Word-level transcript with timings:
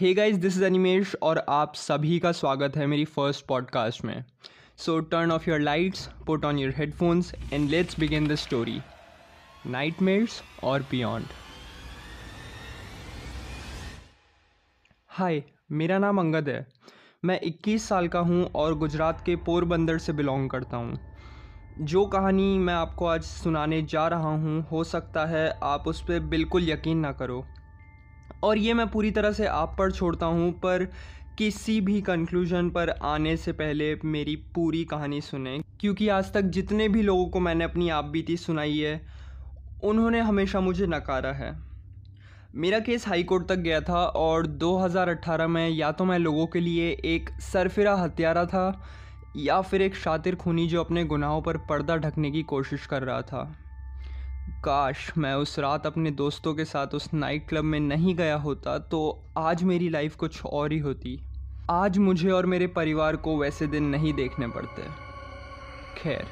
Hey 0.00 0.14
guys 0.14 0.36
this 0.36 0.56
is 0.56 0.64
Animesh 0.64 1.16
और 1.22 1.46
आप 1.48 1.74
सभी 1.74 2.18
का 2.18 2.32
स्वागत 2.32 2.76
है 2.76 2.86
मेरी 2.86 3.04
फ़र्स्ट 3.04 3.46
पॉडकास्ट 3.46 4.04
में। 4.04 4.24
So 4.76 5.00
turn 5.00 5.32
off 5.32 5.50
your 5.50 5.60
lights 5.60 6.08
put 6.26 6.44
on 6.44 6.58
your 6.58 6.74
headphones 6.76 7.34
and 7.52 7.70
let's 7.70 8.00
begin 8.00 8.28
the 8.28 8.34
story 8.34 8.80
nightmares 9.66 10.42
और 10.64 10.82
बियॉन्ड 10.82 11.26
हाय 15.08 15.42
मेरा 15.72 15.98
नाम 15.98 16.18
अंगद 16.18 16.48
है। 16.48 16.66
मैं 17.24 17.40
21 17.40 17.88
साल 17.88 18.08
का 18.08 18.20
हूँ 18.20 18.50
और 18.54 18.74
गुजरात 18.74 19.22
के 19.26 19.36
पोरबंदर 19.36 19.98
से 19.98 20.12
बिलोंग 20.12 20.50
करता 20.50 20.76
हूँ। 20.76 20.98
जो 21.80 22.06
कहानी 22.06 22.58
मैं 22.58 22.74
आपको 22.74 23.06
आज 23.06 23.22
सुनाने 23.22 23.82
जा 23.82 24.08
रहा 24.08 24.28
हूँ, 24.28 24.68
हो 24.72 24.84
सकता 24.84 25.26
है 25.26 25.60
आप 25.62 25.88
उस 25.88 26.02
पर 26.02 26.20
बिल्कुल 26.20 26.70
यकीन 26.70 26.98
ना 26.98 27.12
करो। 27.12 27.46
और 28.42 28.58
ये 28.58 28.74
मैं 28.74 28.88
पूरी 28.88 29.10
तरह 29.10 29.32
से 29.32 29.46
आप 29.46 29.74
पर 29.78 29.90
छोड़ता 29.90 30.26
हूँ, 30.26 30.52
पर 30.52 30.84
किसी 31.38 31.80
भी 31.80 32.00
कंक्लूजन 32.00 32.70
पर 32.70 32.90
आने 32.90 33.36
से 33.36 33.52
पहले 33.52 33.94
मेरी 34.04 34.36
पूरी 34.36 34.84
कहानी 34.84 35.20
सुने। 35.20 35.58
क्योंकि 35.80 36.08
आज 36.08 36.32
तक 36.32 36.40
जितने 36.40 36.88
भी 36.88 37.02
लोगों 37.02 37.26
को 37.26 37.40
मैंने 37.40 37.64
अपनी 37.64 37.88
आप 37.88 38.04
बीती 38.04 38.36
सुनाई 38.36 38.78
है, 38.78 39.00
उन्होंने 39.84 40.20
हमेशा 40.20 40.60
मुझे 40.60 40.86
नकारा 40.86 41.32
है। 41.32 41.58
मेरा 42.54 42.78
केस 42.78 43.08
हाई 43.08 43.22
कोर्ट 43.22 43.48
तक 43.48 43.56
गया 43.56 43.80
था 43.80 44.04
और 44.04 44.46
2018 44.46 45.48
में 45.48 45.68
या 45.68 45.92
तो 45.92 46.04
मैं 46.04 46.18
लोगों 46.18 46.46
के 46.46 46.60
लिए 46.60 46.90
एक 47.04 47.30
सरफिरा 47.40 47.94
हत्यारा 47.94 48.44
था, 48.44 48.82
या 49.36 49.60
फिर 49.60 49.82
एक 49.82 49.94
शातिर 49.94 50.34
खूनी 50.34 50.66
जो 50.66 50.84
अपने 50.84 51.04
गुनाहों 51.04 51.42
पर 51.42 51.56
पर्दा 51.56 51.96
ढकने 51.96 52.30
की 52.30 52.42
कोशिश 52.42 52.86
कर 52.86 53.02
रहा 53.02 53.22
था। 53.22 53.59
काश 54.58 55.12
मैं 55.18 55.34
उस 55.34 55.58
रात 55.58 55.86
अपने 55.86 56.10
दोस्तों 56.10 56.54
के 56.54 56.64
साथ 56.64 56.86
उस 56.86 57.08
नाइट 57.14 57.48
क्लब 57.48 57.64
में 57.64 57.78
नहीं 57.80 58.14
गया 58.14 58.36
होता 58.36 58.78
तो 58.78 59.00
आज 59.38 59.62
मेरी 59.62 59.88
लाइफ 59.88 60.16
कुछ 60.16 60.44
और 60.44 60.72
ही 60.72 60.78
होती। 60.78 61.18
आज 61.70 61.98
मुझे 61.98 62.30
और 62.30 62.46
मेरे 62.46 62.66
परिवार 62.66 63.16
को 63.16 63.36
वैसे 63.38 63.66
दिन 63.66 63.84
नहीं 63.84 64.12
देखने 64.14 64.48
पड़ते। 64.48 64.82
खैर, 65.96 66.26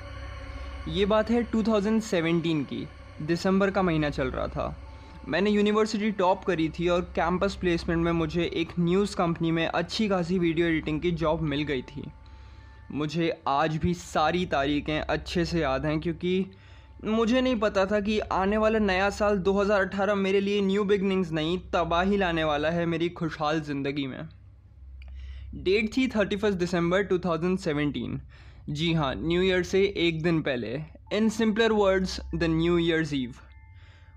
ये 0.89 1.07
बात 1.07 1.31
है 1.31 1.43
2017 1.51 2.65
की। 2.65 2.87
दिसंबर 3.23 3.71
का 3.71 3.83
महीना 3.83 4.11
चल 4.11 4.31
रहा 4.31 4.47
था। 4.47 4.77
मैंने 5.29 5.51
यूनिवर्सिटी 5.51 6.11
टॉप 6.11 6.45
करी 6.45 6.69
थी 6.69 6.89
और 6.89 7.01
कैंपस 7.17 7.55
प्लेसमेंट 7.55 8.05
में 8.05 8.13
मुझे 8.13 8.45
एक 8.45 8.73
न्यूज़ 8.79 9.17
कंपनी 9.17 9.51
में 9.51 9.67
अच्छी 9.67 10.09
खासी 10.09 10.39
वीडियो 10.39 10.67
एडिटिंग 10.67 11.01
की 11.01 11.11
जॉब 11.11 11.43
मिल 11.43 11.63
गई 11.63 11.83
थी। 11.83 12.11
मुझे 12.91 13.43
आज 13.49 13.77
भी 13.77 13.95
सारी 13.95 14.47
तारीखें 14.47 15.01
अच्छे 15.01 15.45
से 15.45 15.61
याद 15.61 15.87
हैं, 15.87 16.01
क्योंकि 16.01 16.47
मुझे 17.05 17.41
नहीं 17.41 17.57
पता 17.57 17.85
था 17.87 17.99
कि 18.01 18.19
आने 18.19 18.57
वाला 18.57 18.79
नया 18.79 19.09
साल 19.11 19.39
2018 19.39 20.15
मेरे 20.15 20.41
लिए 20.41 20.61
न्यू 20.61 20.85
बिगनिंग्स 20.85 21.31
नहीं, 21.33 21.59
तबाही 21.73 22.17
लाने 22.17 22.45
वाला 22.45 22.71
है 22.71 22.87
मेरी 22.87 23.09
खुशहाल 23.09 23.61
ज़िंदगी 23.61 24.07
में। 24.07 24.29
डेट 25.55 25.97
थी 25.97 26.07
थर्टी 26.09 26.37
फ़र्स्ट 26.37 26.59
दिसंबर 26.59 27.03
2017 27.05 28.19
जी 28.71 28.93
हाँ 28.93 29.15
न्यू 29.15 29.43
ईयर 29.43 29.63
से 29.63 29.83
एक 29.99 30.23
दिन 30.23 30.41
पहले। 30.43 30.75
In 31.13 31.29
simpler 31.29 31.73
words 31.73 32.21
the 32.35 32.45
new 32.45 32.79
year's 32.79 33.15
eve 33.15 33.35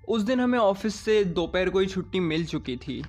उस 0.07 0.21
दिन 0.21 0.39
हमें 0.39 0.59
ऑफ़िस 0.59 0.95
से 0.95 1.23
दोपहर 1.25 1.69
को 1.69 1.79
ही 1.79 1.87
छुट्टी 1.87 2.19
मिल 2.19 2.45
चुकी 2.45 2.77
थी। 2.77 3.01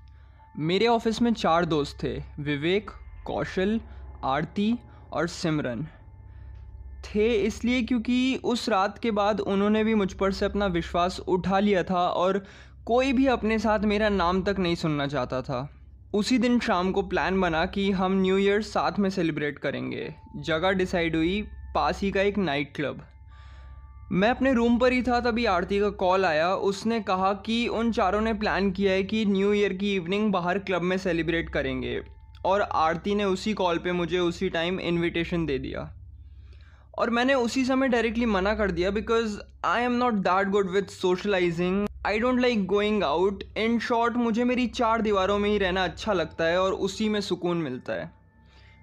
मेरे 0.54 0.86
ऑफ़िस 0.86 1.22
में 1.22 1.32
चार 1.34 1.64
दोस्त 1.64 2.02
थे, 2.02 2.16
विवेक, 2.40 2.90
कौशल, 3.26 3.80
आरती 4.24 4.74
और 5.12 5.28
सिमरन। 5.28 5.86
थे 7.04 7.28
इसलिए 7.36 7.82
क्योंकि 7.82 8.40
उस 8.44 8.68
रात 8.68 8.98
के 8.98 9.10
बाद 9.10 9.40
उन्होंने 9.40 9.84
भी 9.84 9.94
मुझ 9.94 10.12
पर 10.12 10.32
से 10.32 10.44
अपना 10.44 10.66
विश्वास 10.66 11.20
उठा 11.20 11.58
लिया 11.58 11.82
था 11.82 12.06
और 12.08 12.44
कोई 12.86 13.12
भी 13.12 13.26
अपने 13.26 13.58
साथ 13.58 13.78
मेरा 13.78 14.08
नाम 14.08 14.42
तक 14.42 14.58
नहीं 14.58 14.74
सुनना 14.74 15.06
चाहता 15.06 15.42
था। 15.42 15.68
उसी 16.14 16.38
दिन 16.38 16.58
शाम 16.60 16.92
को 16.92 17.02
प्लान 17.02 17.40
बना 17.40 17.66
कि 17.66 17.90
हम 17.90 18.20
न्यू 18.22 18.38
ईयर 18.38 18.62
साथ 18.62 18.98
में 18.98 19.10
सेलिब्रेट 19.10 19.58
करेंगे। 19.58 20.14
जगह 20.36 20.70
डिसाइड 20.70 21.16
हुई, 21.16 21.40
पास 21.74 22.00
ही 22.00 22.10
का 22.10 22.22
एक 22.22 22.38
नाइट 22.38 22.74
क्लब। 22.76 23.02
मैं 24.12 24.30
अपने 24.30 24.52
रूम 24.52 24.78
पर 24.78 24.92
ही 24.92 25.02
था 25.02 25.20
तभी 25.20 25.44
आरती 25.44 25.80
का 25.80 25.90
कॉल 25.90 26.24
आया। 26.24 26.54
उसने 26.54 27.00
कहा 27.00 27.32
कि 27.32 27.66
उन 27.68 27.92
चारों 27.92 28.20
ने 28.20 28.34
प्लान 28.34 28.70
किया 28.70 28.92
है 28.92 29.02
कि 29.02 29.24
न्यू 29.26 29.52
ईयर 29.52 29.72
की 29.72 29.94
इवनिंग 29.94 30.32
बाहर 30.32 30.58
क्लब 30.58 30.82
में 30.82 30.96
सेलिब्रेट 30.98 31.50
करेंगे 31.50 32.00
और 32.44 32.62
आरती 32.62 33.14
ने 33.14 33.24
उसी 33.24 33.54
कॉल 33.54 33.78
पे 33.78 33.92
मुझे 33.92 34.18
उसी 34.18 34.48
टाइम 34.48 34.80
इनविटेशन 34.80 35.46
दे 35.46 35.58
दिया। 35.58 36.01
और 36.98 37.10
मैंने 37.10 37.34
उसी 37.34 37.64
समय 37.64 37.88
डायरेक्टली 37.88 38.26
मना 38.26 38.54
कर 38.54 38.70
दिया 38.70 38.90
because 38.90 39.38
I 39.64 39.82
am 39.82 39.92
not 39.92 40.14
that 40.14 40.48
good 40.48 40.70
with 40.70 40.82
socialising 40.82 41.86
I 42.06 42.18
don't 42.18 42.40
like 42.40 42.66
going 42.66 43.04
out 43.04 43.44
in 43.56 43.78
short 43.78 44.16
मुझे 44.16 44.44
मेरी 44.44 44.66
चार 44.66 45.02
दीवारों 45.02 45.38
में 45.38 45.50
ही 45.50 45.58
रहना 45.58 45.84
अच्छा 45.84 46.12
लगता 46.12 46.44
है 46.44 46.60
और 46.60 46.72
उसी 46.72 47.08
में 47.08 47.20
सुकून 47.20 47.56
मिलता 47.56 47.92
है। 47.92 48.10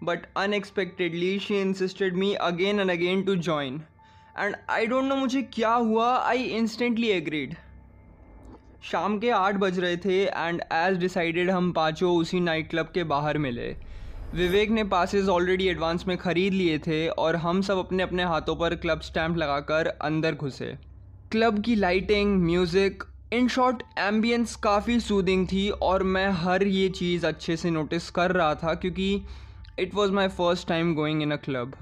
But 0.03 0.19
unexpectedly 0.37 1.39
she 1.39 1.61
insisted 1.61 2.15
me 2.15 2.33
again 2.33 2.79
and 2.79 2.91
again 2.91 3.21
to 3.23 3.35
join 3.35 3.81
and 4.39 4.55
I 4.69 4.85
don't 4.85 5.05
know 5.05 5.15
मुझे 5.15 5.41
क्या 5.41 5.73
हुआ 5.73 6.17
आई 6.17 6.43
इंस्टेंटली 6.43 7.07
एग्रीड 7.07 7.55
शाम 8.83 9.19
के 9.19 9.29
आठ 9.29 9.55
बज 9.55 9.79
रहे 9.79 9.97
थे 9.97 10.23
एंड 10.23 10.61
एज 10.73 10.97
डिसाइडेड 10.97 11.49
हम 11.49 11.71
पाँचों 11.71 12.17
उसी 12.17 12.39
नाइट 12.39 12.69
क्लब 12.69 12.91
के 12.93 13.03
बाहर 13.03 13.37
मिले। 13.37 13.75
विवेक 14.33 14.69
ने 14.69 14.83
पासेस 14.83 15.27
ऑलरेडी 15.29 15.67
एडवांस 15.67 16.03
में 16.07 16.15
ख़रीद 16.17 16.53
लिए 16.53 16.77
थे 16.79 17.07
और 17.09 17.35
हम 17.35 17.61
सब 17.61 17.77
अपने 17.77 18.03
अपने 18.03 18.23
हाथों 18.23 18.55
पर 18.55 18.75
क्लब 18.75 18.99
स्टैम्प 19.01 19.37
लगाकर 19.37 19.87
अंदर 19.87 20.35
घुसे। 20.35 20.65
क्लब 21.31 21.61
की 21.63 21.75
lighting 21.75 22.35
music 22.41 23.03
in 23.33 23.47
short 23.47 23.81
ambience 23.99 24.55
काफ़ी 24.55 24.99
सूदिंग 24.99 25.47
थी 25.47 25.69
और 25.69 26.03
मैं 26.05 26.27
हर 26.41 26.63
ये 26.63 26.87
चीज़ 26.89 27.25
अच्छे 27.27 27.55
से 27.57 27.69
नोटिस 27.69 28.09
कर 28.09 28.31
रहा 28.31 28.53
था 28.55 28.73
क्योंकि 28.73 29.13
it 29.79 29.95
was 29.95 30.11
my 30.11 30.27
first 30.27 30.67
time 30.67 30.93
going 30.95 31.21
in 31.21 31.31
a 31.31 31.35
club 31.45 31.75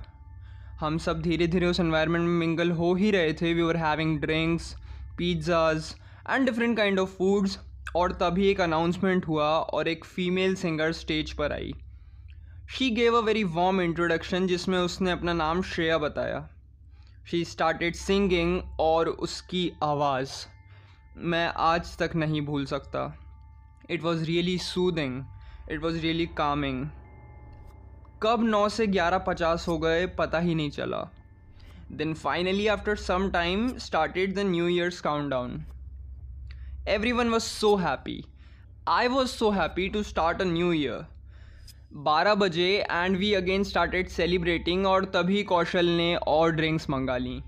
हम 0.79 0.97
सब 0.97 1.21
धीरे 1.21 1.47
धीरे 1.47 1.65
उस 1.65 1.79
एनवायरनमेंट 1.79 2.25
में 2.25 2.37
मिंगल 2.37 2.71
हो 2.71 2.93
ही 2.93 3.09
रहे 3.11 3.33
थे। 3.33 3.53
We 3.53 3.67
are 3.69 3.77
having 3.77 4.17
drinks 4.19 4.73
pizzas 5.17 5.93
and 6.29 6.45
different 6.45 6.77
kind 6.77 6.99
of 6.99 7.09
foods 7.09 7.59
और 7.95 8.11
तभी 8.21 8.47
एक 8.47 8.61
अनाउंसमेंट 8.61 9.27
हुआ 9.27 9.49
और 9.49 9.87
एक 9.87 10.05
फ़ीमेल 10.05 10.55
सिंगर 10.55 10.91
स्टेज 10.93 11.31
पर 11.33 11.53
आई। 11.53 11.73
She 12.69 12.89
gave 12.89 13.15
a 13.17 13.19
very 13.21 13.43
warm 13.43 13.79
introduction 13.81 14.47
जिसमें 14.47 14.77
उसने 14.77 15.11
अपना 15.11 15.33
नाम 15.33 15.61
श्रेया 15.63 15.97
बताया। 15.97 16.39
शी 17.27 17.43
स्टार्टेड 17.45 17.95
सिंगिंग 17.95 18.79
और 18.79 19.07
उसकी 19.07 19.71
आवाज़। 19.83 20.31
मैं 21.17 21.47
आज 21.57 21.97
तक 21.97 22.15
नहीं 22.15 22.41
भूल 22.45 22.65
सकता। 22.65 23.05
It 23.89 24.03
was 24.03 24.23
really 24.25 24.57
soothing 24.57 25.23
it 25.71 25.81
was 25.83 25.99
really 26.01 26.25
calming 26.37 26.85
कब 28.23 28.43
नौ 28.43 28.67
से 28.69 28.87
ग्यारह 28.87 29.17
पचास 29.27 29.67
हो 29.67 29.77
गए, 29.77 30.05
पता 30.07 30.39
ही 30.39 30.55
नहीं 30.55 30.69
चला। 30.71 31.03
Then 31.91 32.13
finally 32.13 32.67
after 32.67 32.95
some 32.97 33.29
time 33.31 33.67
started 33.79 34.35
the 34.35 34.49
new 34.51 34.67
year's 34.67 35.01
countdown 35.31 35.63
everyone 37.11 37.29
was 37.29 37.43
so 37.43 37.75
happy 37.77 38.23
I 38.89 39.07
was 39.07 39.29
so 39.29 39.51
happy 39.51 39.89
to 39.89 40.03
start 40.05 40.41
a 40.41 40.45
new 40.45 40.71
year 40.73 41.05
बारह 41.91 42.33
बजे 42.35 42.67
and 42.91 43.15
we 43.17 43.33
again 43.33 43.63
started 43.63 44.07
celebrating 44.07 44.85
और 44.87 45.05
तभी 45.05 45.43
कौशल 45.43 45.85
ने 45.87 46.15
और 46.27 46.51
ड्रिंक्स 46.51 46.89
मंगा 46.89 47.15
ली। 47.17 47.39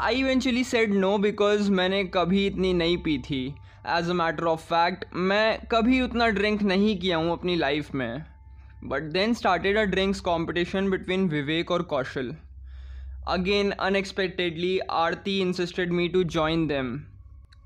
I 0.00 0.14
eventually 0.14 0.62
said 0.64 0.94
no 0.94 1.16
because 1.18 1.70
मैंने 1.70 2.02
कभी 2.14 2.46
इतनी 2.46 2.72
नहीं 2.72 2.96
पी 2.98 3.18
थी। 3.18 3.44
As 3.88 4.08
a 4.10 4.12
matter 4.12 4.44
of 4.44 4.60
fact 4.62 5.04
मैं 5.14 5.58
कभी 5.72 6.00
उतना 6.02 6.28
ड्रिंक 6.28 6.62
नहीं 6.62 6.98
किया 6.98 7.16
हूँ 7.16 7.32
अपनी 7.32 7.56
लाइफ 7.56 7.94
में। 7.94 8.24
But 8.84 9.02
then 9.12 9.34
started 9.34 9.78
a 9.78 9.84
drinks 9.84 10.20
competition 10.20 10.90
between 10.90 11.28
Vivek 11.28 11.70
और 11.70 11.82
Kaushal. 11.92 12.34
Again 13.28 13.70
unexpectedly 13.70 14.78
Aarti 14.78 15.38
insisted 15.40 15.92
me 15.92 16.08
to 16.08 16.24
join 16.24 16.66
them 16.66 16.98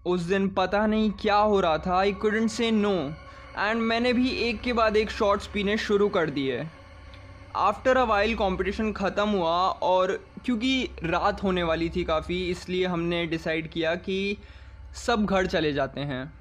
उस 0.06 0.20
दिन 0.22 0.48
पता 0.50 0.86
नहीं 0.86 1.10
क्या 1.20 1.36
हो 1.36 1.60
रहा 1.60 1.78
था 1.78 1.98
I 1.98 2.12
couldn't 2.12 2.50
say 2.50 2.70
no 2.70 2.94
and 3.60 3.80
मैंने 3.82 4.12
भी 4.12 4.28
एक 4.40 4.60
के 4.60 4.72
बाद 4.72 4.96
एक 4.96 5.10
शॉर्ट्स 5.10 5.46
पीने 5.46 5.76
शुरू 5.78 6.08
कर 6.08 6.30
दिए 6.30 6.62
आफ्टर 7.58 7.96
अ 7.96 8.02
वाइल 8.04 8.34
कंपटीशन 8.34 8.92
ख़त्म 8.92 9.28
हुआ 9.28 9.56
और 9.84 10.12
क्योंकि 10.44 10.88
रात 11.04 11.42
होने 11.42 11.62
वाली 11.62 11.88
थी 11.90 12.04
काफ़ी, 12.04 12.38
इसलिए 12.50 12.86
हमने 12.86 13.24
डिसाइड 13.26 13.70
किया 13.70 13.94
कि 13.96 14.36
सब 14.96 15.24
घर 15.24 15.46
चले 15.46 15.72
जाते 15.72 16.00
हैं। 16.00 16.32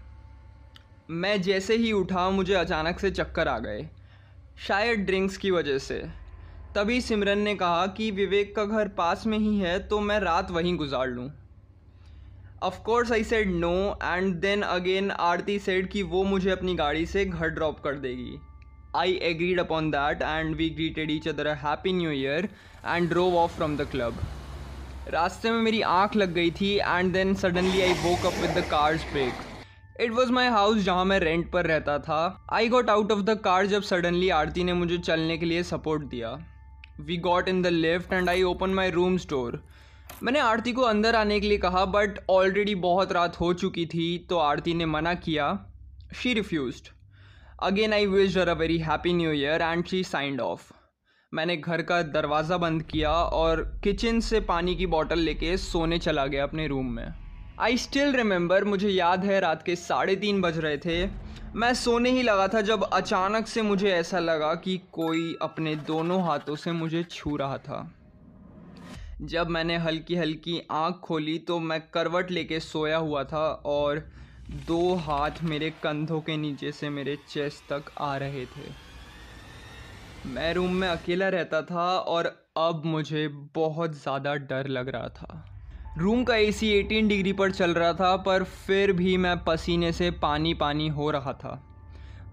मैं 1.10 1.42
जैसे 1.42 1.76
ही 1.76 1.92
उठा, 1.92 2.30
मुझे 2.30 2.54
अचानक 2.54 3.00
से 3.00 3.12
चक्कर 3.12 3.48
आ 3.48 3.58
गए। 3.60 3.88
शायद 4.58 5.00
ड्रिंक्स 5.00 5.38
की 5.38 5.52
वजह 5.52 5.78
से। 5.78 6.02
तभी 6.76 7.02
सिमरन 7.02 7.40
ने 7.40 7.56
कहा 7.56 7.86
कि 7.88 8.10
विवेक 8.12 8.56
का 8.56 8.66
घर 8.66 8.88
पास 8.98 9.26
में 9.28 9.38
ही 9.38 9.58
है 9.60 9.78
तो 9.80 10.00
मैं 10.00 10.20
रात 10.20 10.52
वहीं 10.52 10.76
गुजार 10.78 11.08
लूँ। 11.08 11.30
Of 12.64 12.80
course 12.84 13.12
I 13.12 13.24
said 13.24 13.52
no 13.56 13.74
and 14.04 14.34
then 14.36 14.62
again 14.62 15.12
Aarti 15.12 15.58
said 15.60 15.88
कि 15.92 16.02
वो 16.04 16.24
मुझे 16.24 16.50
अपनी 16.52 16.74
गाड़ी 16.76 17.06
से 17.06 17.24
घर 17.26 17.50
ड्रॉप 17.50 17.80
कर 17.84 17.94
देगी। 17.98 18.40
I 18.94 19.14
agreed 19.24 19.60
upon 19.60 19.90
that 19.92 20.22
and 20.22 20.56
we 20.56 20.70
greeted 20.70 21.12
each 21.12 21.28
other 21.28 21.48
happy 21.58 21.94
new 21.94 22.12
year 22.12 22.50
and 22.86 23.10
drove 23.10 23.38
off 23.38 23.56
from 23.56 23.78
the 23.78 23.88
club 23.92 24.20
रास्ते 25.08 25.52
में 25.52 25.62
मेरी 25.62 25.82
आँख 25.92 26.16
लग 26.16 26.34
गई 26.34 26.52
थी 26.52 26.74
and 26.78 27.14
then 27.14 27.34
suddenly 27.36 27.82
I 27.82 27.94
woke 28.04 28.26
up 28.26 28.42
with 28.42 28.58
the 28.58 28.66
car's 28.72 29.06
brake 29.12 30.02
it 30.02 30.12
was 30.12 30.32
my 30.32 30.48
house 30.50 30.84
जहाँ 30.84 31.06
मैं 31.06 31.20
rent 31.20 31.52
पर 31.52 31.66
रहता 31.66 31.98
था। 32.00 32.46
I 32.54 32.70
got 32.70 32.90
out 32.90 33.12
of 33.12 33.22
the 33.22 33.40
car 33.44 33.66
जब 33.68 33.82
सडनली 33.84 34.30
आरती 34.36 34.64
ने 34.64 34.74
मुझे 34.74 34.98
चलने 34.98 35.38
के 35.38 35.46
लिए 35.46 35.64
सपोर्ट 35.64 36.04
दिया। 36.10 36.38
We 37.00 37.18
got 37.18 37.50
in 37.50 37.62
the 37.62 37.68
lift 37.68 38.14
and 38.14 38.30
I 38.30 38.44
open 38.44 38.74
my 38.74 38.92
room 38.92 39.18
store 39.18 39.64
मैंने 40.24 40.40
आरती 40.40 40.72
को 40.74 40.82
अंदर 40.82 41.16
आने 41.16 41.40
के 41.40 41.48
लिए 41.48 41.58
कहा 41.58 41.84
बट 41.86 42.18
ऑलरेडी 42.30 42.74
बहुत 42.76 43.12
रात 43.12 43.40
हो 43.40 43.54
चुकी 43.54 43.86
थी 43.86 44.08
तो 44.30 44.38
आरती 44.38 44.74
ने 44.74 44.86
मना 44.86 45.14
किया। 45.14 45.46
She 46.16 46.34
refuse 46.34 46.82
again 47.64 47.94
I 47.94 48.06
wish 48.06 48.38
a 48.38 48.54
very 48.54 48.78
happy 48.78 49.14
new 49.14 49.32
year 49.32 49.62
and 49.62 49.86
she 49.86 50.04
signed 50.04 50.42
off 50.42 50.72
मैंने 51.34 51.56
घर 51.58 51.82
का 51.82 52.02
दरवाज़ा 52.04 52.58
बंद 52.58 52.84
किया 52.84 53.12
और 53.12 53.62
किचन 53.84 54.20
से 54.20 54.40
पानी 54.40 54.76
की 54.76 54.86
बॉटल 54.86 55.20
लेके 55.20 55.56
सोने 55.58 56.00
चला 56.00 56.26
गया 56.26 56.44
अपने 56.44 56.68
रूम 56.68 56.86
में। 56.86 57.14
आई 57.60 57.78
स्टिल 57.78 58.16
रिमेंबर 58.16 58.64
मुझे 58.64 58.90
याद 58.90 59.26
है 59.26 59.40
रात 59.40 59.64
के 59.64 59.76
साढ़े 59.76 60.16
तीन 60.16 60.42
बज 60.42 60.58
रहे 60.58 60.78
थे। 60.78 61.06
मैं 61.56 61.74
सोने 61.74 62.10
ही 62.10 62.24
लगा 62.24 62.48
था 62.48 62.62
जब 62.62 62.84
अचानक 62.84 63.48
से 63.48 63.62
मुझे 63.62 63.92
ऐसा 63.92 64.20
लगा 64.20 64.54
कि 64.56 64.78
कोई 64.92 65.36
अपने 65.42 65.76
दोनों 65.88 66.22
हाथों 66.24 66.56
से 66.56 66.72
मुझे 66.72 67.04
छू 67.04 67.36
रहा 67.38 67.58
था। 67.58 67.80
जब 69.20 69.50
मैंने 69.50 69.78
हल्की 69.78 70.16
हल्की 70.16 70.62
आँख 70.72 70.96
खोली 70.96 71.38
तो 71.38 71.60
मैं 71.60 71.80
करवट 71.82 72.32
लेके 72.32 72.60
सोया 72.60 72.98
हुआ 72.98 73.24
था 73.24 73.48
और 73.66 74.02
दो 74.68 74.96
हाथ 74.96 75.44
मेरे 75.44 75.70
कंधों 75.70 76.22
के 76.22 76.38
नीचे 76.38 76.72
से 76.72 76.90
मेरे 76.90 77.16
चेस्ट 77.30 77.64
तक 77.74 77.92
आ 78.00 78.18
रहे 78.18 78.46
थे। 78.46 78.72
मैं 80.26 80.54
रूम 80.54 80.74
में 80.74 80.88
अकेला 80.88 81.30
रहता 81.30 81.62
था 81.62 81.98
और 81.98 82.26
अब 82.58 82.82
मुझे 82.86 83.28
बहुत 83.56 83.94
ज़्यादा 83.94 84.36
डर 84.36 84.68
लग 84.68 84.90
रहा 84.90 85.10
था। 85.10 85.46
रूम 85.98 86.24
का 86.24 86.36
एसी 86.36 86.84
18 86.84 87.08
डिग्री 87.08 87.34
पर 87.34 87.52
चल 87.52 87.74
रहा 87.74 87.94
था 87.94 88.16
पर 88.18 88.44
फिर 88.44 88.94
भी 88.94 89.18
मैं 89.18 89.38
पसीने 89.44 89.92
से 89.92 90.12
पानी 90.12 90.54
पानी 90.54 90.88
हो 90.88 91.12
रहा 91.12 91.34
था। 91.34 91.69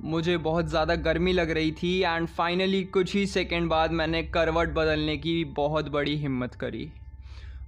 मुझे 0.05 0.37
बहुत 0.37 0.67
ज़्यादा 0.67 0.95
गर्मी 0.95 1.33
लग 1.33 1.51
रही 1.51 1.73
थी 1.73 2.01
एंड 2.01 2.27
फाइनली 2.29 2.85
कुछ 2.85 3.15
ही 3.15 3.27
सेकेंड 3.27 3.69
बाद 3.69 3.93
मैंने 3.93 4.23
करवट 4.23 4.69
बदलने 4.69 5.17
की 5.17 5.45
बहुत 5.45 5.89
बड़ी 5.89 6.17
हिम्मत 6.17 6.55
करी। 6.55 6.93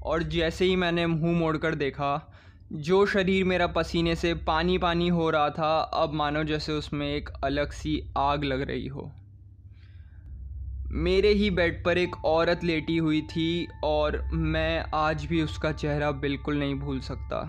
और 0.02 0.22
जैसे 0.22 0.64
ही 0.64 0.76
मैंने 0.76 1.06
मुँह 1.06 1.38
मोड़कर 1.38 1.74
देखा, 1.74 2.32
जो 2.72 3.06
शरीर 3.06 3.44
मेरा 3.44 3.66
पसीने 3.66 4.14
से 4.14 4.34
पानी 4.34 4.78
पानी 4.78 5.08
हो 5.08 5.30
रहा 5.30 5.50
था, 5.50 5.78
अब 5.80 6.12
मानो 6.12 6.44
जैसे 6.44 6.72
उसमें 6.72 7.16
एक 7.16 7.28
अलग 7.44 7.72
सी 7.72 8.02
आग 8.16 8.44
लग 8.44 8.62
रही 8.62 8.86
हो। 8.86 9.12
मेरे 10.92 11.28
ही 11.28 11.50
बेड 11.50 11.84
पर 11.84 11.98
एक 11.98 12.24
औरत 12.24 12.64
लेटी 12.64 12.96
हुई 12.96 13.20
थी 13.22 13.68
और 13.84 14.28
मैं 14.32 14.84
आज 14.94 15.24
भी 15.24 15.42
उसका 15.42 15.72
चेहरा 15.72 16.10
बिल्कुल 16.10 16.58
नहीं 16.58 16.74
भूल 16.74 17.00
सकता। 17.00 17.40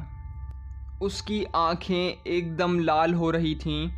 उसकी 1.01 1.43
आँखें 1.55 2.17
एकदम 2.27 2.79
लाल 2.79 3.13
हो 3.13 3.31
रही 3.31 3.55
थीं 3.55 3.89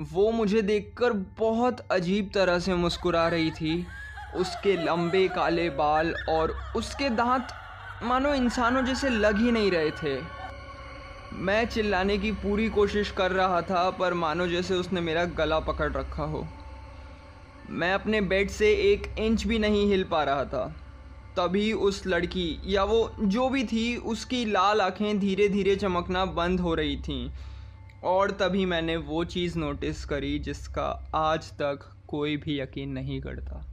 वो 0.00 0.30
मुझे 0.30 0.62
देखकर 0.62 1.12
बहुत 1.12 1.80
अजीब 1.80 2.30
तरह 2.34 2.58
से 2.58 2.74
मुस्कुरा 2.74 3.28
रही 3.28 3.50
थी। 3.50 3.86
उसके 4.34 4.76
लंबे 4.76 5.28
काले 5.28 5.70
बाल 5.70 6.14
और 6.28 6.72
उसके 6.76 7.10
दांत, 7.10 7.48
मानो 8.02 8.34
इंसानों 8.34 8.84
जैसे 8.84 9.08
लग 9.08 9.38
ही 9.38 9.52
नहीं 9.52 9.70
रहे 9.70 9.90
थे। 9.90 10.22
मैं 11.32 11.66
चिल्लाने 11.66 12.18
की 12.18 12.32
पूरी 12.32 12.68
कोशिश 12.68 13.10
कर 13.10 13.30
रहा 13.30 13.62
था, 13.62 13.90
पर 13.90 14.14
मानो 14.14 14.46
जैसे 14.46 14.74
उसने 14.74 15.00
मेरा 15.00 15.24
गला 15.24 15.60
पकड़ 15.60 15.92
रखा 15.92 16.22
हो। 16.22 16.46
मैं 17.70 17.94
अपने 17.94 18.20
बेड 18.20 18.50
से 18.50 18.72
एक 18.72 19.14
इंच 19.18 19.46
भी 19.46 19.58
नहीं 19.58 19.86
हिल 19.86 20.04
पा 20.04 20.24
रहा 20.24 20.44
था। 20.44 20.76
तभी 21.36 21.72
उस 21.72 22.06
लड़की, 22.06 22.60
या 22.66 22.84
वो 22.84 23.16
जो 23.20 23.48
भी 23.48 23.64
थी, 23.64 23.96
उसकी 23.96 24.44
लाल 24.44 24.80
आँखें 24.80 25.18
धीरे 25.18 25.48
धीरे 25.48 25.76
चमकना 25.76 26.24
बंद 26.24 26.60
हो 26.60 26.74
रही 26.74 26.96
थीं। 26.96 27.30
और 28.04 28.30
तभी 28.30 28.64
मैंने 28.64 28.96
वो 28.96 29.24
चीज़ 29.24 29.58
नोटिस 29.58 30.04
करी 30.04 30.38
जिसका 30.38 31.10
आज 31.14 31.50
तक 31.52 32.02
कोई 32.08 32.36
भी 32.36 32.60
यकीन 32.60 32.88
नहीं 32.88 33.20
करता। 33.20 33.70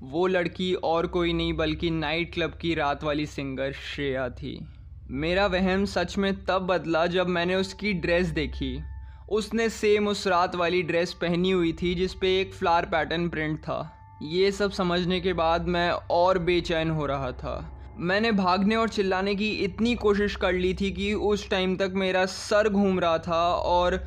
वो 0.00 0.26
लड़की 0.26 0.74
और 0.74 1.06
कोई 1.06 1.32
नहीं, 1.32 1.52
बल्कि 1.52 1.90
नाइट 1.90 2.34
क्लब 2.34 2.52
की 2.52 2.74
रात 2.74 3.04
वाली 3.04 3.26
सिंगर 3.26 3.72
श्रेया 3.72 4.28
थी। 4.28 4.68
मेरा 5.10 5.46
वहम 5.46 5.84
सच 5.84 6.18
में 6.18 6.44
तब 6.44 6.58
बदला 6.58 7.06
जब 7.06 7.28
मैंने 7.28 7.54
उसकी 7.54 7.92
ड्रेस 7.92 8.26
देखी। 8.26 8.82
उसने 9.30 9.68
सेम 9.68 10.08
उस 10.08 10.26
रात 10.26 10.54
वाली 10.54 10.82
ड्रेस 10.82 11.12
पहनी 11.12 11.50
हुई 11.50 11.72
थी 11.72 11.94
जिस 11.94 12.14
पे 12.14 12.40
एक 12.40 12.54
फ्लावर 12.54 12.84
पैटर्न 12.84 13.28
प्रिंट 13.28 13.58
था। 13.58 13.94
ये 14.22 14.52
सब 14.52 14.70
समझने 14.70 15.20
के 15.20 15.32
बाद 15.32 15.66
मैं 15.66 15.90
और 15.90 16.38
बेचैन 16.38 16.90
हो 16.90 17.06
रहा 17.06 17.32
था। 17.32 17.77
मैंने 17.98 18.32
भागने 18.32 18.76
और 18.76 18.88
चिल्लाने 18.88 19.34
की 19.34 19.50
इतनी 19.50 19.94
कोशिश 19.94 20.36
कर 20.36 20.52
ली 20.52 20.74
थी 20.74 20.90
कि 20.90 21.14
उस 21.14 21.50
टाइम 21.50 21.76
तक 21.76 21.92
मेरा 21.94 22.26
सर 22.26 22.68
घूम 22.68 23.00
रहा 23.00 23.18
था 23.18 23.40
और 23.54 23.98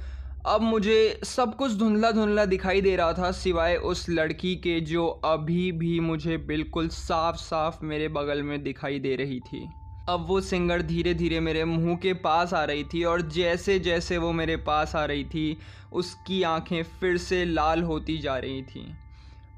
अब 0.45 0.61
मुझे 0.61 1.19
सब 1.25 1.55
कुछ 1.55 1.71
धुंधला 1.71 2.11
धुंधला 2.11 2.45
दिखाई 2.45 2.81
दे 2.81 2.95
रहा 2.95 3.13
था 3.13 3.31
सिवाय 3.31 3.75
उस 3.75 4.09
लड़की 4.09 4.55
के 4.55 4.79
जो 4.79 5.07
अभी 5.07 5.71
भी 5.71 5.99
मुझे 5.99 6.37
बिल्कुल 6.37 6.87
साफ़ 6.87 7.35
साफ़ 7.35 7.85
मेरे 7.85 8.07
बगल 8.07 8.43
में 8.43 8.63
दिखाई 8.63 8.99
दे 8.99 9.15
रही 9.15 9.39
थी। 9.39 9.69
अब 10.07 10.25
वो 10.27 10.41
सिंगर 10.41 10.81
धीरे 10.81 11.13
धीरे 11.13 11.39
मेरे 11.39 11.65
मुँह 11.65 11.95
के 11.95 12.13
पास 12.13 12.53
आ 12.53 12.63
रही 12.63 12.83
थी 12.83 13.03
और 13.03 13.21
जैसे 13.21 13.79
जैसे 13.79 14.17
वो 14.17 14.31
मेरे 14.31 14.55
पास 14.57 14.95
आ 14.95 15.05
रही 15.05 15.23
थी, 15.23 15.57
उसकी 15.91 16.43
आँखें 16.43 16.83
फिर 16.83 17.17
से 17.17 17.45
लाल 17.45 17.83
होती 17.83 18.17
जा 18.17 18.37
रही 18.37 18.61
थी। 18.63 18.85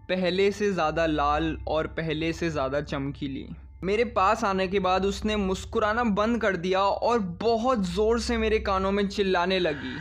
पहले 0.10 0.52
से 0.52 0.72
ज़्यादा 0.72 1.06
लाल 1.06 1.58
और 1.68 1.88
पहले 1.88 2.34
से 2.34 2.50
ज़्यादा 2.50 2.82
चमकीली। 2.82 3.48
मेरे 3.84 4.04
पास 4.16 4.44
आने 4.44 4.68
के 4.68 4.80
बाद 4.80 5.06
उसने 5.06 5.36
मुस्कुराना 5.36 6.04
बंद 6.14 6.42
कर 6.42 6.56
दिया 6.58 6.80
और 6.80 7.20
बहुत 7.42 7.84
ज़ोर 7.86 8.20
से 8.20 8.38
मेरे 8.38 8.60
कानों 8.60 8.92
में 8.92 9.08
चिल्लाने 9.08 9.60
लगी। 9.60 9.96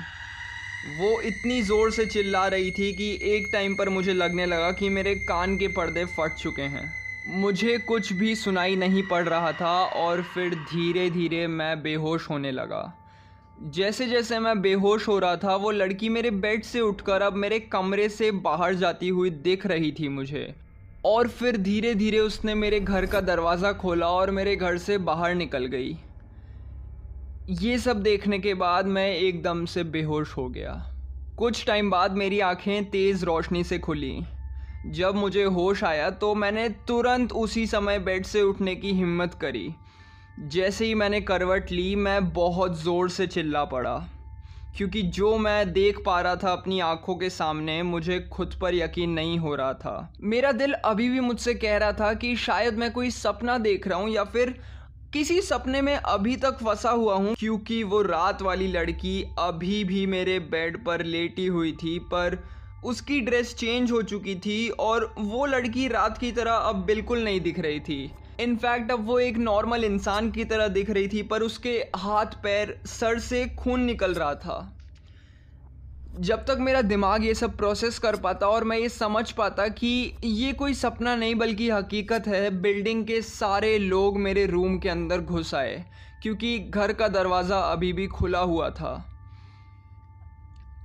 वो 0.98 1.20
इतनी 1.20 1.60
ज़ोर 1.62 1.90
से 1.90 2.06
चिल्ला 2.06 2.46
रही 2.46 2.70
थी 2.70 2.92
कि 2.92 3.10
एक 3.32 3.48
टाइम 3.52 3.74
पर 3.74 3.88
मुझे 3.88 4.12
लगने 4.12 4.46
लगा 4.46 4.70
कि 4.72 4.88
मेरे 4.88 5.14
कान 5.24 5.56
के 5.58 5.68
पर्दे 5.68 6.04
फट 6.14 6.34
चुके 6.34 6.62
हैं। 6.62 6.84
मुझे 7.36 7.76
कुछ 7.78 8.12
भी 8.12 8.34
सुनाई 8.36 8.76
नहीं 8.76 9.02
पड़ 9.02 9.24
रहा 9.28 9.52
था 9.52 9.74
और 9.98 10.22
फिर 10.24 10.54
धीरे 10.54 11.10
धीरे 11.10 11.46
मैं 11.46 11.82
बेहोश 11.82 12.30
होने 12.30 12.50
लगा। 12.50 12.82
जैसे 13.74 14.06
जैसे 14.06 14.38
मैं 14.38 14.60
बेहोश 14.62 15.06
हो 15.08 15.18
रहा 15.18 15.36
था, 15.36 15.54
वो 15.56 15.70
लड़की 15.70 16.08
मेरे 16.08 16.30
बेड 16.30 16.64
से 16.64 16.80
उठकर 16.80 17.22
अब 17.22 17.34
मेरे 17.36 17.58
कमरे 17.72 18.08
से 18.08 18.30
बाहर 18.40 18.74
जाती 18.74 19.08
हुई 19.08 19.30
दिख 19.30 19.66
रही 19.66 19.92
थी 19.92 20.08
मुझे। 20.08 20.54
और 21.04 21.28
फिर 21.28 21.56
धीरे 21.56 21.94
धीरे 21.94 22.18
उसने 22.18 22.54
मेरे 22.54 22.80
घर 22.80 23.06
का 23.06 23.20
दरवाज़ा 23.20 23.72
खोला 23.72 24.06
और 24.06 24.30
मेरे 24.30 24.56
घर 24.56 24.78
से 24.78 24.98
बाहर 25.00 25.34
निकल 25.34 25.66
गई। 25.66 25.96
ये 27.60 27.78
सब 27.78 28.02
देखने 28.02 28.38
के 28.38 28.54
बाद 28.54 28.86
मैं 28.86 29.08
एकदम 29.10 29.64
से 29.64 29.84
बेहोश 29.84 30.36
हो 30.36 30.48
गया। 30.48 30.74
कुछ 31.38 31.64
टाइम 31.66 31.90
बाद 31.90 32.12
मेरी 32.12 32.40
आँखें 32.40 32.84
तेज़ 32.90 33.24
रोशनी 33.24 33.64
से 33.64 33.78
खुली। 33.78 34.18
जब 34.86 35.14
मुझे 35.14 35.44
होश 35.44 35.84
आया 35.84 36.08
तो 36.10 36.34
मैंने 36.34 36.68
तुरंत 36.88 37.32
उसी 37.32 37.66
समय 37.66 37.98
बेड 37.98 38.24
से 38.24 38.42
उठने 38.42 38.74
की 38.76 38.92
हिम्मत 38.92 39.34
करी। 39.34 39.68
जैसे 40.38 40.86
ही 40.86 40.94
मैंने 40.94 41.20
करवट 41.20 41.70
ली, 41.72 41.94
मैं 41.96 42.32
बहुत 42.32 42.80
ज़ोर 42.82 43.10
से 43.10 43.26
चिल्ला 43.26 43.64
पड़ा। 43.64 43.94
क्योंकि 44.74 45.02
जो 45.02 45.36
मैं 45.38 45.72
देख 45.72 45.98
पा 46.06 46.20
रहा 46.20 46.36
था 46.36 46.52
अपनी 46.52 46.78
आँखों 46.80 47.14
के 47.14 47.28
सामने, 47.30 47.82
मुझे 47.82 48.18
खुद 48.32 48.54
पर 48.60 48.74
यकीन 48.74 49.10
नहीं 49.10 49.38
हो 49.38 49.54
रहा 49.54 49.72
था। 49.74 50.12
मेरा 50.22 50.52
दिल 50.52 50.72
अभी 50.74 51.08
भी 51.08 51.20
मुझसे 51.20 51.54
कह 51.54 51.76
रहा 51.76 51.92
था 51.92 52.12
कि 52.14 52.34
शायद 52.36 52.78
मैं 52.78 52.90
कोई 52.92 53.10
सपना 53.10 53.58
देख 53.58 53.88
रहा 53.88 53.98
हूँ 53.98 54.10
या 54.10 54.24
फिर 54.24 54.54
किसी 55.12 55.40
सपने 55.40 55.80
में 55.82 55.94
अभी 55.94 56.36
तक 56.36 56.58
फंसा 56.58 56.90
हुआ 56.90 57.14
हूँ, 57.14 57.34
क्योंकि 57.34 57.82
वो 57.82 58.00
रात 58.02 58.42
वाली 58.42 58.68
लड़की 58.68 59.22
अभी 59.38 59.82
भी 59.84 60.06
मेरे 60.06 60.38
बेड 60.40 60.84
पर 60.84 61.04
लेटी 61.04 61.46
हुई 61.46 61.72
थी, 61.72 61.98
पर 61.98 62.38
उसकी 62.84 63.20
ड्रेस 63.20 63.54
चेंज 63.54 63.92
हो 63.92 64.02
चुकी 64.02 64.34
थी 64.36 64.68
और 64.80 65.12
वो 65.18 65.44
लड़की 65.46 65.86
रात 65.88 66.18
की 66.18 66.32
तरह 66.32 66.52
अब 66.52 66.84
बिल्कुल 66.84 67.22
नहीं 67.24 67.40
दिख 67.40 67.58
रही 67.58 67.80
थी। 67.80 68.10
इनफैक्ट 68.42 68.90
अब 68.92 69.06
वो 69.06 69.18
एक 69.20 69.36
नॉर्मल 69.38 69.84
इंसान 69.84 70.30
की 70.30 70.44
तरह 70.44 70.68
दिख 70.68 70.90
रही 70.90 71.08
थी, 71.08 71.22
पर 71.22 71.42
उसके 71.42 71.72
हाथ 71.96 72.42
पैर 72.42 72.80
सर 72.88 73.18
से 73.20 73.44
खून 73.58 73.80
निकल 73.82 74.14
रहा 74.14 74.34
था। 74.36 74.78
जब 76.20 76.44
तक 76.44 76.56
मेरा 76.60 76.80
दिमाग 76.82 77.24
ये 77.24 77.34
सब 77.34 77.56
प्रोसेस 77.56 77.98
कर 77.98 78.16
पाता 78.16 78.48
और 78.48 78.64
मैं 78.64 78.76
ये 78.78 78.88
समझ 78.88 79.30
पाता 79.30 79.66
कि 79.68 80.12
ये 80.24 80.52
कोई 80.52 80.74
सपना 80.74 81.14
नहीं, 81.16 81.34
बल्कि 81.34 81.70
हकीकत 81.70 82.26
है 82.26 82.50
बिल्डिंग 82.62 83.04
के 83.06 83.20
सारे 83.22 83.78
लोग 83.78 84.18
मेरे 84.18 84.44
रूम 84.46 84.78
के 84.78 84.88
अंदर 84.88 85.20
घुस 85.20 85.54
आए, 85.54 85.84
क्योंकि 86.22 86.58
घर 86.60 86.92
का 86.92 87.08
दरवाज़ा 87.10 87.60
अभी 87.62 87.92
भी 87.92 88.06
खुला 88.08 88.40
हुआ 88.40 88.68
था। 88.70 88.92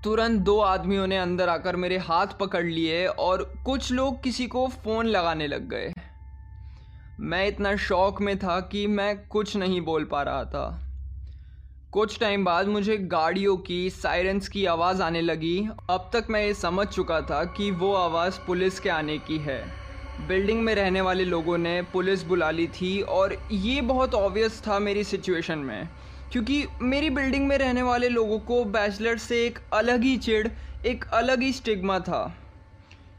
तुरंत 0.03 0.41
दो 0.41 0.59
आदमियों 0.59 1.05
ने 1.07 1.17
अंदर 1.17 1.49
आकर 1.49 1.75
मेरे 1.75 1.97
हाथ 1.99 2.37
पकड़ 2.39 2.65
लिए 2.65 3.05
और 3.05 3.43
कुछ 3.65 3.91
लोग 3.91 4.21
किसी 4.23 4.47
को 4.47 4.67
फ़ोन 4.75 5.05
लगाने 5.05 5.47
लग 5.47 5.67
गए। 5.69 5.93
मैं 7.27 7.47
इतना 7.47 7.75
शौक 7.75 8.21
में 8.21 8.39
था 8.39 8.59
कि 8.59 8.87
मैं 8.87 9.27
कुछ 9.27 9.57
नहीं 9.57 9.81
बोल 9.81 10.03
पा 10.03 10.21
रहा 10.21 10.43
था। 10.43 10.83
कुछ 11.91 12.19
टाइम 12.19 12.45
बाद 12.45 12.67
मुझे 12.67 12.97
गाड़ियों 12.97 13.57
की 13.57 13.89
सायरन्स 13.89 14.47
की 14.47 14.65
आवाज़ 14.65 15.01
आने 15.01 15.21
लगी। 15.21 15.69
अब 15.89 16.09
तक 16.13 16.27
मैं 16.29 16.45
ये 16.45 16.53
समझ 16.53 16.87
चुका 16.87 17.21
था 17.21 17.43
कि 17.43 17.71
वो 17.71 17.93
आवाज़ 17.93 18.39
पुलिस 18.47 18.79
के 18.79 18.89
आने 18.89 19.17
की 19.17 19.37
है। 19.37 19.67
बिल्डिंग 20.27 20.61
में 20.61 20.75
रहने 20.75 21.01
वाले 21.01 21.25
लोगों 21.25 21.57
ने 21.57 21.81
पुलिस 21.81 22.23
बुला 22.23 22.51
ली 22.51 22.67
थी 22.67 23.01
और 23.01 23.47
ये 23.51 23.81
बहुत 23.81 24.13
ऑब्वियस 24.13 24.61
था 24.67 24.79
मेरी 24.79 25.03
सिचुएशन 25.03 25.59
में। 25.59 25.89
क्योंकि 26.31 26.65
मेरी 26.81 27.09
बिल्डिंग 27.09 27.47
में 27.47 27.57
रहने 27.57 27.81
वाले 27.81 28.09
लोगों 28.09 28.39
को 28.39 28.65
बैचलर 28.65 29.17
से 29.17 29.45
एक 29.45 29.59
अलग 29.73 30.03
ही 30.03 30.17
चिड़ 30.17 30.47
एक 30.85 31.05
अलग 31.13 31.41
ही 31.41 31.53
स्टिग्मा 31.53 31.99
था। 31.99 32.35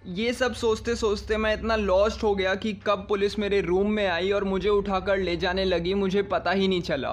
ये 0.09 0.33
सब 0.33 0.55
सोचते 0.55 0.95
सोचते 0.97 1.37
मैं 1.37 1.53
इतना 1.55 1.77
लॉस्ट 1.77 2.23
हो 2.23 2.35
गया 2.35 2.55
कि 2.55 2.73
कब 2.87 3.05
पुलिस 3.09 3.39
मेरे 3.39 3.61
रूम 3.61 3.91
में 3.91 4.07
आई 4.09 4.31
और 4.31 4.45
मुझे 4.45 4.69
उठाकर 4.69 5.19
ले 5.19 5.37
जाने 5.37 5.65
लगी, 5.65 5.95
मुझे 5.95 6.23
पता 6.23 6.51
ही 6.51 6.69
नहीं 6.69 6.83
चला। 6.83 7.11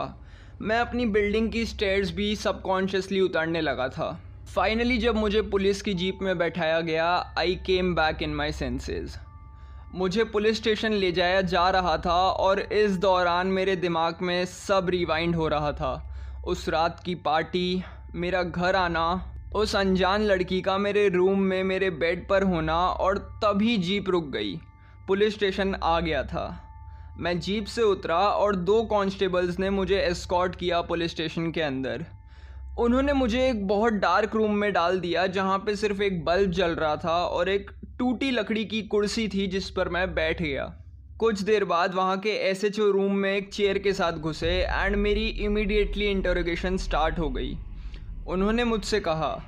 मैं 0.62 0.78
अपनी 0.80 1.06
बिल्डिंग 1.06 1.52
की 1.52 1.66
स्टेयर्स 1.66 2.12
भी 2.12 2.36
सबकॉन्शियसली 2.36 3.20
उतारने 3.22 3.62
लगा 3.62 3.88
था। 3.88 4.22
फाइनली 4.56 4.98
जब 4.98 5.16
मुझे 5.16 5.42
पुलिस 5.42 5.82
की 5.82 5.94
जीप 5.94 6.20
में 6.22 6.38
बैठाया 6.38 6.80
गया 6.82 7.36
I 7.40 7.56
came 7.56 7.94
back 7.96 8.24
in 8.24 8.36
my 8.36 8.52
senses 8.52 9.20
मुझे 9.96 10.24
पुलिस 10.24 10.58
स्टेशन 10.58 10.94
ले 10.94 11.12
जाया 11.12 11.42
जा 11.42 11.70
रहा 11.70 11.98
था 11.98 12.22
और 12.32 12.60
इस 12.60 12.98
दौरान 12.98 13.48
मेरे 13.48 13.76
दिमाग 13.76 14.22
में 14.22 14.46
सब 14.46 14.88
रिवाइंड 14.90 15.36
हो 15.36 15.48
रहा 15.48 15.72
था। 15.72 16.44
उस 16.48 16.70
रात 16.70 17.04
की 17.06 17.16
पार्टी 17.16 17.84
मेरा 18.14 18.44
घर 18.44 18.76
आना 18.76 19.35
उस 19.56 19.76
अनजान 19.76 20.22
लड़की 20.22 20.62
का 20.62 20.78
मेरे 20.78 21.10
रूम 21.10 21.40
में 21.40 21.64
मेरे 21.64 21.90
बेड 21.90 22.28
पर 22.28 22.44
होना 22.44 22.76
और 22.88 23.18
तभी 23.44 23.78
जीप 23.78 24.10
रुक 24.10 24.24
गई। 24.24 24.56
पुलिस 25.08 25.34
स्टेशन 25.34 25.76
आ 25.84 26.00
गया 26.00 26.24
था। 26.24 26.46
मैं 27.20 27.40
जीप 27.40 27.66
से 27.66 27.82
उतरा 27.82 28.18
और 28.18 28.56
दो 28.56 28.82
कांस्टेबल्स 28.84 29.60
ने 29.60 29.70
मुझे 29.70 29.98
एस्कॉर्ट 29.98 30.56
किया 30.56 30.82
पुलिस 30.82 31.12
स्टेशन 31.12 31.52
के 31.52 31.62
अंदर। 31.62 32.06
उन्होंने 32.80 33.14
मुझे 33.14 33.48
एक 33.50 33.68
बहुत 33.68 33.94
डार्क 33.94 34.36
रूम 34.36 34.56
में 34.56 34.74
डाल 34.74 35.00
दिया 35.00 35.28
जहाँ 35.28 35.58
पे 35.58 35.76
सिर्फ़ 35.76 36.02
एक 36.02 36.24
बल्ब 36.26 36.52
जल 36.52 36.72
रहा 36.72 36.96
था 36.96 37.18
और 37.26 37.50
एक 37.50 37.72
टूटी 38.00 38.32
लकड़ी 38.32 38.66
की 38.66 38.82
कुर्सी 38.82 39.28
थी 39.28 39.48
जिस 39.48 39.70
पर 39.70 39.90
मैं 39.90 40.14
बैठ 40.16 40.42
गया। 40.42 40.66
कुछ 41.20 41.42
देर 41.42 41.66
बाद 41.66 41.96
वहाँ 41.96 42.20
के 42.20 42.30
एस 42.50 42.64
एच 42.64 42.80
ओ 42.80 42.90
रूम 42.92 43.16
में 43.16 43.36
एक 43.36 43.54
चेयर 43.54 43.78
के 43.78 43.94
साथ 43.94 44.12
घुसे 44.12 44.52
एंड 44.62 44.96
मेरी 44.96 45.28
इमीडिएटली 45.28 46.06
इंटरोगेशन 46.06 46.78
स्टार्ट 46.78 47.20
हो 47.20 47.30
गई। 47.30 47.58
उन्होंने 48.28 48.64
मुझसे 48.64 49.00
कहा, 49.00 49.44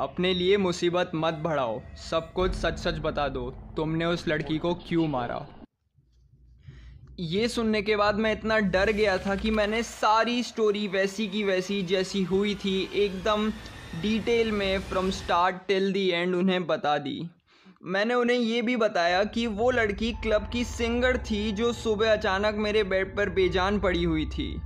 अपने 0.00 0.34
लिए 0.34 0.56
मुसीबत 0.56 1.10
मत 1.14 1.34
बढ़ाओ, 1.34 1.80
सब 1.96 2.32
कुछ 2.32 2.52
सच 2.52 2.78
सच 2.78 2.98
बता 2.98 3.28
दो, 3.28 3.50
तुमने 3.76 4.04
उस 4.04 4.28
लड़की 4.28 4.58
को 4.58 4.74
क्यों 4.74 5.08
मारा? 5.08 5.46
ये 7.20 7.48
सुनने 7.48 7.82
के 7.82 7.96
बाद 7.96 8.14
मैं 8.14 8.32
इतना 8.32 8.58
डर 8.58 8.92
गया 8.92 9.18
था 9.18 9.36
कि 9.36 9.50
मैंने 9.50 9.82
सारी 9.82 10.42
स्टोरी 10.42 10.88
वैसी 10.88 11.28
की 11.28 11.44
वैसी 11.44 11.82
जैसी 11.82 12.22
हुई 12.22 12.54
थी, 12.54 12.90
एकदम 12.94 13.50
डिटेल 14.02 14.52
में 14.52 14.78
from 14.80 15.10
start 15.10 15.56
till 15.68 15.92
the 15.92 16.08
end 16.08 16.34
उन्हें 16.34 16.66
बता 16.66 16.98
दी। 16.98 17.30
मैंने 17.84 18.14
उन्हें 18.14 18.38
ये 18.38 18.62
भी 18.62 18.76
बताया 18.76 19.24
कि 19.24 19.46
वो 19.46 19.70
लड़की 19.70 20.12
क्लब 20.12 20.50
की 20.52 20.64
सिंगर 20.64 21.16
थी 21.16 21.52
जो 21.52 21.72
सुबह 21.72 22.12
अचानक 22.12 22.54
मेरे 22.54 22.84
बेड 22.84 23.16
पर 23.16 23.30
बेजान 23.30 23.80
पड़ी 23.80 24.04
हुई 24.04 24.26
थी। 24.26 24.60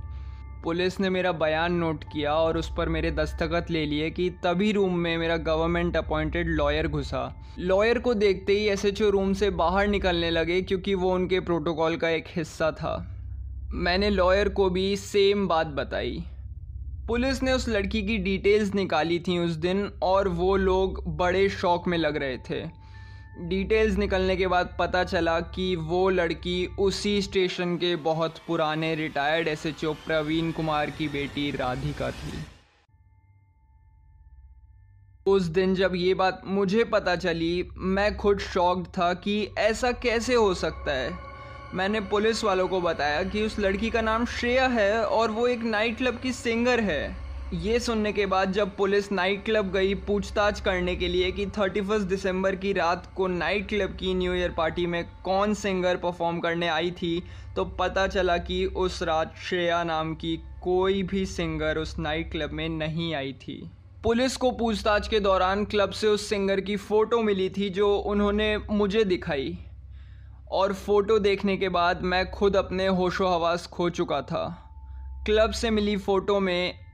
पुलिस 0.67 0.99
ने 0.99 1.09
मेरा 1.09 1.31
बयान 1.31 1.73
नोट 1.73 2.03
किया 2.03 2.33
और 2.33 2.57
उस 2.57 2.69
पर 2.77 2.89
मेरे 2.89 3.11
दस्तखत 3.11 3.69
ले 3.71 3.85
लिए 3.85 4.09
कि 4.09 4.29
तभी 4.29 4.71
रूम 4.71 4.95
में 4.95 5.17
मेरा 5.17 5.37
गवर्नमेंट 5.37 5.97
अपॉइंटेड 5.97 6.47
लॉयर 6.47 6.87
घुसा। 6.87 7.21
लॉयर 7.59 7.99
को 7.99 8.13
देखते 8.13 8.53
ही 8.53 8.65
एस 8.67 8.85
एच 8.85 9.01
रूम 9.01 9.33
से 9.33 9.49
बाहर 9.49 9.87
निकलने 9.87 10.31
लगे 10.31 10.61
क्योंकि 10.61 10.95
वो 10.95 11.13
उनके 11.13 11.39
प्रोटोकॉल 11.39 11.95
का 11.95 12.09
एक 12.09 12.25
हिस्सा 12.27 12.71
था। 12.71 12.95
मैंने 13.73 14.09
लॉयर 14.09 14.49
को 14.49 14.69
भी 14.69 14.95
सेम 14.95 15.47
बात 15.47 15.67
बताई। 15.67 16.23
पुलिस 17.07 17.43
ने 17.43 17.53
उस 17.53 17.69
लड़की 17.69 18.01
की 18.01 18.17
डिटेल्स 18.17 18.73
निकाली 18.75 19.19
थी 19.19 19.37
उस 19.39 19.51
दिन 19.51 19.91
और 20.03 20.27
वो 20.27 20.55
लोग 20.55 21.03
बड़े 21.17 21.49
शौक 21.49 21.87
में 21.87 21.97
लग 21.97 22.17
रहे 22.17 22.37
थे। 22.37 22.86
डिटेल्स 23.39 23.97
निकलने 23.97 24.35
के 24.35 24.47
बाद 24.47 24.75
पता 24.79 25.03
चला 25.03 25.39
कि 25.39 25.75
वो 25.75 26.09
लड़की 26.09 26.65
उसी 26.79 27.21
स्टेशन 27.21 27.77
के 27.77 27.95
बहुत 27.95 28.37
पुराने 28.47 28.95
रिटायर्ड 28.95 29.47
एसएचओ 29.47 29.93
प्रवीण 29.93 30.51
कुमार 30.51 30.89
की 30.89 31.07
बेटी 31.07 31.51
राधिका 31.51 32.11
थी। 32.11 32.45
उस 35.27 35.43
दिन 35.43 35.75
जब 35.75 35.91
ये 35.95 36.13
बात 36.13 36.41
मुझे 36.45 36.83
पता 36.83 37.15
चली, 37.15 37.69
मैं 37.75 38.17
खुद 38.17 38.39
शॉक्ड 38.39 38.87
था 38.87 39.13
कि 39.13 39.49
ऐसा 39.57 39.91
कैसे 39.91 40.33
हो 40.33 40.53
सकता 40.53 40.91
है। 40.91 41.17
मैंने 41.73 42.01
पुलिस 42.01 42.43
वालों 42.43 42.67
को 42.67 42.81
बताया 42.81 43.23
कि 43.23 43.45
उस 43.45 43.59
लड़की 43.59 43.89
का 43.89 44.01
नाम 44.01 44.25
श्रेया 44.25 44.67
है 44.67 45.05
और 45.05 45.31
वो 45.31 45.47
एक 45.47 45.59
नाइट 45.59 45.97
क्लब 45.97 46.19
की 46.19 46.33
सिंगर 46.33 46.79
है। 46.79 47.26
ये 47.53 47.79
सुनने 47.79 48.11
के 48.13 48.25
बाद 48.25 48.51
जब 48.51 48.75
पुलिस 48.75 49.11
नाइट 49.11 49.43
क्लब 49.45 49.71
गई 49.71 49.93
पूछताछ 49.95 50.59
करने 50.59 50.95
के 50.95 51.07
लिए 51.07 51.31
कि 51.31 51.45
थर्टी 51.47 51.81
फ़र्स्ट 51.81 52.07
दिसंबर 52.07 52.55
की 52.55 52.71
रात 52.73 53.05
को 53.15 53.27
नाइट 53.27 53.67
क्लब 53.69 53.89
की 53.89 54.13
न्यू 54.13 54.33
ईयर 54.33 54.51
पार्टी 54.51 54.85
में 54.85 55.03
कौन 55.23 55.53
सिंगर 55.53 55.97
परफॉर्म 55.97 56.39
करने 56.39 56.67
आई 56.67 56.91
थी 56.91 57.23
तो 57.55 57.65
पता 57.65 58.07
चला 58.07 58.37
कि 58.37 58.65
उस 58.65 59.01
रात 59.03 59.35
श्रेया 59.37 59.83
नाम 59.83 60.13
की 60.15 60.35
कोई 60.63 61.03
भी 61.03 61.25
सिंगर 61.25 61.77
उस 61.77 61.97
नाइट 61.99 62.31
क्लब 62.31 62.51
में 62.51 62.67
नहीं 62.69 63.13
आई 63.15 63.31
थी। 63.33 63.71
पुलिस 64.03 64.35
को 64.37 64.51
पूछताछ 64.51 65.07
के 65.07 65.19
दौरान 65.19 65.63
क्लब 65.65 65.91
से 65.91 66.07
उस 66.07 66.29
सिंगर 66.29 66.61
की 66.61 66.75
फ़ोटो 66.77 67.21
मिली 67.21 67.49
थी 67.49 67.69
जो 67.69 67.95
उन्होंने 67.95 68.57
मुझे 68.57 69.03
दिखाई। 69.03 69.57
और 70.51 70.73
फ़ोटो 70.73 71.19
देखने 71.19 71.57
के 71.57 71.69
बाद 71.69 72.01
मैं 72.01 72.29
खुद 72.31 72.55
अपने 72.55 72.87
होशो 72.87 73.27
हवास 73.27 73.67
खो 73.67 73.89
चुका 73.89 74.21
था। 74.21 74.45
क्लब 75.25 75.51
से 75.51 75.69
मिली 75.69 75.97
फ़ोटो 75.97 76.39
में 76.39 76.86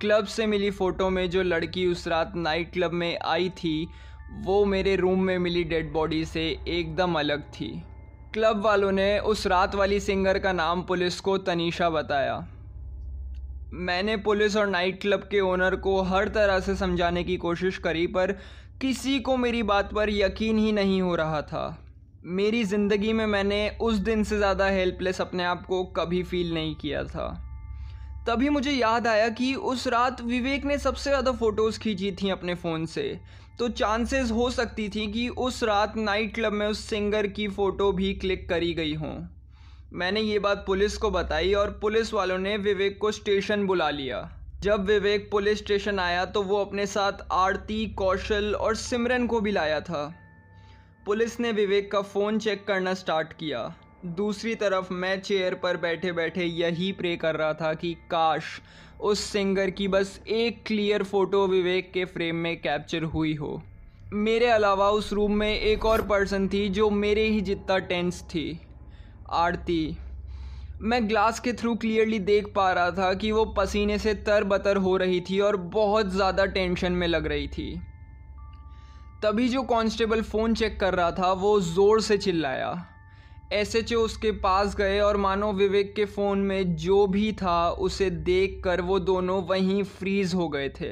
क्लब 0.00 0.24
से 0.24 0.46
मिली 0.46 0.70
फ़ोटो 0.70 1.08
में 1.10 1.28
जो 1.30 1.42
लड़की 1.42 1.86
उस 1.86 2.06
रात 2.08 2.32
नाइट 2.36 2.72
क्लब 2.72 2.92
में 2.92 3.18
आई 3.18 3.48
थी, 3.48 3.88
वो 4.44 4.64
मेरे 4.64 4.94
रूम 4.96 5.22
में 5.22 5.38
मिली 5.38 5.64
डेड 5.64 5.92
बॉडी 5.92 6.24
से 6.24 6.44
एकदम 6.68 7.18
अलग 7.18 7.42
थी। 7.50 7.68
क्लब 8.34 8.62
वालों 8.64 8.92
ने 8.92 9.18
उस 9.18 9.46
रात 9.46 9.74
वाली 9.74 9.98
सिंगर 10.00 10.38
का 10.38 10.52
नाम 10.52 10.82
पुलिस 10.82 11.20
को 11.20 11.36
तनीषा 11.38 11.90
बताया। 11.90 12.38
मैंने 13.72 14.16
पुलिस 14.16 14.56
और 14.56 14.66
नाइट 14.66 15.00
क्लब 15.00 15.28
के 15.30 15.40
ओनर 15.40 15.76
को 15.76 16.00
हर 16.02 16.28
तरह 16.28 16.60
से 16.60 16.76
समझाने 16.76 17.24
की 17.24 17.36
कोशिश 17.36 17.78
करी, 17.78 18.06
पर 18.06 18.32
किसी 18.80 19.18
को 19.20 19.36
मेरी 19.36 19.62
बात 19.62 19.92
पर 19.94 20.10
यकीन 20.10 20.58
ही 20.58 20.72
नहीं 20.72 21.02
हो 21.02 21.14
रहा 21.14 21.42
था। 21.42 21.84
मेरी 22.24 22.64
ज़िंदगी 22.64 23.12
में 23.12 23.26
मैंने 23.26 23.68
उस 23.80 23.98
दिन 23.98 24.24
से 24.24 24.38
ज़्यादा 24.38 24.66
हेल्पलेस 24.68 25.20
अपने 25.20 25.44
आप 25.44 25.66
को 25.66 25.84
कभी 25.84 26.22
फील 26.22 26.54
नहीं 26.54 26.74
किया 26.74 27.04
था। 27.04 27.28
तभी 28.26 28.48
मुझे 28.48 28.72
याद 28.72 29.06
आया 29.06 29.28
कि 29.28 29.54
उस 29.54 29.86
रात 29.86 30.20
विवेक 30.20 30.64
ने 30.64 30.78
सबसे 30.78 31.10
ज़्यादा 31.10 31.32
फ़ोटोज़ 31.32 31.78
खींची 31.80 32.10
थी 32.12 32.30
अपने 32.30 32.54
फ़ोन 32.54 32.84
से। 32.86 33.18
तो 33.58 33.68
चांसेस 33.68 34.30
हो 34.30 34.50
सकती 34.50 34.88
थी 34.88 35.06
कि 35.12 35.28
उस 35.28 35.62
रात 35.64 35.96
नाइट 35.96 36.34
क्लब 36.34 36.52
में 36.52 36.66
उस 36.66 36.84
सिंगर 36.84 37.26
की 37.26 37.48
फ़ोटो 37.48 37.90
भी 37.92 38.12
क्लिक 38.14 38.48
करी 38.48 38.72
गई 38.74 38.94
हों। 38.94 39.14
मैंने 39.92 40.20
ये 40.20 40.38
बात 40.38 40.64
पुलिस 40.66 40.96
को 40.96 41.10
बताई 41.10 41.52
और 41.54 41.70
पुलिस 41.82 42.12
वालों 42.14 42.38
ने 42.38 42.56
विवेक 42.58 42.98
को 42.98 43.12
स्टेशन 43.12 43.66
बुला 43.66 43.90
लिया। 43.90 44.30
जब 44.62 44.84
विवेक 44.84 45.28
पुलिस 45.30 45.58
स्टेशन 45.58 45.98
आया 45.98 46.24
तो 46.24 46.42
वो 46.42 46.64
अपने 46.64 46.86
साथ 46.86 47.26
आरती, 47.32 47.86
कौशल 47.88 48.54
और 48.54 48.76
सिमरन 48.76 49.26
को 49.26 49.40
भी 49.40 49.52
लाया 49.52 49.80
था। 49.80 50.06
पुलिस 51.06 51.40
ने 51.40 51.52
विवेक 51.52 51.90
का 51.92 52.02
फ़ोन 52.02 52.38
चेक 52.38 52.66
करना 52.66 52.94
स्टार्ट 52.94 53.32
किया। 53.32 53.62
दूसरी 54.02 54.54
तरफ़ 54.54 54.92
मैं 54.92 55.20
चेयर 55.20 55.54
पर 55.54 55.76
बैठे 55.76 56.12
बैठे 56.12 56.44
यही 56.44 56.90
प्रे 56.92 57.16
कर 57.16 57.36
रहा 57.36 57.52
था 57.54 57.72
कि 57.74 57.92
काश 58.10 58.44
उस 59.00 59.20
सिंगर 59.22 59.70
की 59.70 59.88
बस 59.88 60.20
एक 60.26 60.62
क्लियर 60.66 61.02
फ़ोटो 61.02 61.46
विवेक 61.46 61.90
के 61.92 62.04
फ्रेम 62.04 62.36
में 62.36 62.56
कैप्चर 62.60 63.02
हुई 63.04 63.34
हो। 63.34 63.62
मेरे 64.12 64.46
अलावा 64.46 64.88
उस 64.90 65.12
रूम 65.12 65.32
में 65.32 65.52
एक 65.52 65.84
और 65.84 66.02
पर्सन 66.02 66.48
थी 66.48 66.68
जो 66.68 66.88
मेरे 66.90 67.24
ही 67.24 67.40
जितना 67.40 67.78
टेंस 67.78 68.22
थी। 68.24 68.60
आरती, 69.30 69.96
मैं 70.80 71.08
ग्लास 71.08 71.40
के 71.40 71.52
थ्रू 71.52 71.74
क्लियरली 71.74 72.18
देख 72.18 72.52
पा 72.54 72.72
रहा 72.72 72.90
था 72.90 73.12
कि 73.14 73.32
वो 73.32 73.44
पसीने 73.56 73.98
से 73.98 74.14
तर 74.14 74.44
बतर 74.44 74.76
हो 74.76 74.96
रही 74.96 75.20
थी 75.20 75.40
और 75.40 75.56
बहुत 75.56 76.06
ज़्यादा 76.06 76.46
टेंशन 76.46 76.92
में 76.92 77.06
लग 77.08 77.26
रही 77.26 77.48
थी। 77.48 77.74
तभी 79.22 79.48
जो 79.48 79.62
कांस्टेबल 79.62 80.22
फ़ोन 80.22 80.54
चेक 80.54 80.80
कर 80.80 80.94
रहा 80.94 81.10
था, 81.12 81.32
वो 81.32 81.60
ज़ोर 81.60 82.00
से 82.00 82.18
चिल्लाया। 82.18 82.89
एस 83.52 83.74
एच 83.76 83.92
उसके 83.94 84.30
पास 84.32 84.74
गए 84.76 84.98
और 85.00 85.16
मानो 85.16 85.52
विवेक 85.52 85.92
के 85.94 86.04
फ़ोन 86.04 86.38
में 86.38 86.76
जो 86.76 87.06
भी 87.06 87.32
था, 87.32 87.70
उसे 87.70 88.10
देख 88.10 88.60
कर 88.64 88.80
वो 88.80 88.98
दोनों 88.98 89.42
वहीं 89.42 89.82
फ्रीज़ 89.82 90.34
हो 90.36 90.48
गए 90.48 90.68
थे। 90.68 90.90